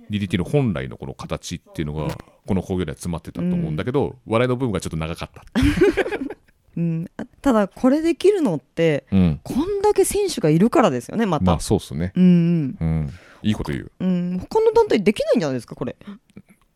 [0.10, 2.16] DDT の本来のこの形っていうのが
[2.46, 5.44] この工業では詰まってたと思うんだけど、笑いの部分がちょっと長かった、
[6.78, 13.92] うん、あただこれできるのってうん、こんだけ選手がいるからですよねまた、まあそうっすね、うんうん、いいこと言う。
[14.00, 14.40] うんうん。
[14.40, 15.96] 他の団体できないんじゃないですかこれ。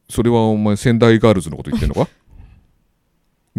[0.10, 2.10] それはお前仙台ガールズのこと言ってんのか？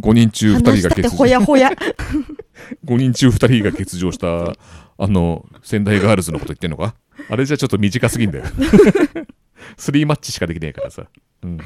[0.01, 1.71] 5人中2人が欠ほやほや。
[2.85, 4.57] 5人中2人が欠場した
[4.99, 6.95] あの仙台ガールズのこと言ってんのか？
[7.29, 8.45] あれじゃちょっと短すぎんだよ。
[9.77, 11.07] 3マッチしかできねえからさ、
[11.43, 11.59] うん、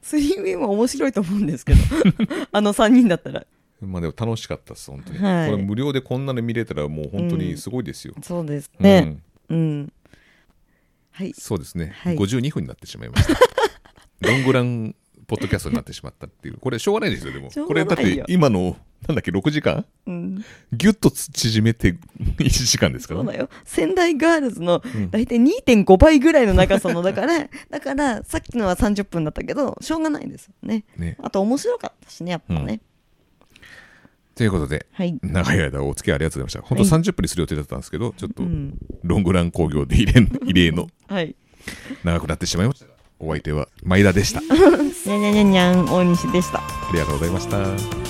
[0.00, 1.80] スリーウェイも面白いと思うんですけど。
[2.52, 3.46] あの3人だったら。
[3.80, 5.50] まあでも楽しかったっす本当に、はい。
[5.50, 8.84] これ無料でこんなの見れたらもう本当にすごいですよ、そうですうん。
[8.84, 9.92] ねうん、
[11.10, 11.32] はい。
[11.34, 12.16] そうですね、はい。
[12.16, 13.38] 52分になってしまいました。
[14.20, 14.94] ロングラン
[15.26, 16.58] ポッドキャストになってしまったっていう。
[16.58, 17.50] これしょうがないですよでも。
[17.50, 18.76] これだって今の
[19.08, 19.84] なんだっけ6時間？
[20.06, 21.96] うん、ギュッと縮めて
[22.38, 23.20] 1時間ですから。
[23.20, 23.48] そうだよ。
[23.64, 25.10] 仙台ガールズのうん。
[25.10, 30.84] 大体2.5倍ぐらいの長さのだから だからさっきのは30分だったけどしょうがないですよね。
[30.96, 31.16] ね。
[31.22, 32.80] あと面白かったしねやっぱね、
[34.34, 36.74] ということではい、長い間お付き合いありがとうございました。
[36.76, 41.34] 本当30分にする予定だったんですけどちょっとうん、ロングラン工業で異例 異例のはい
[42.04, 42.86] 長くなってしまいました。
[42.86, 44.40] がお相手は前田でした。
[45.06, 46.58] にゃにゃにゃにゃん大西でした。
[46.58, 46.62] あ
[46.92, 48.05] りがとうございました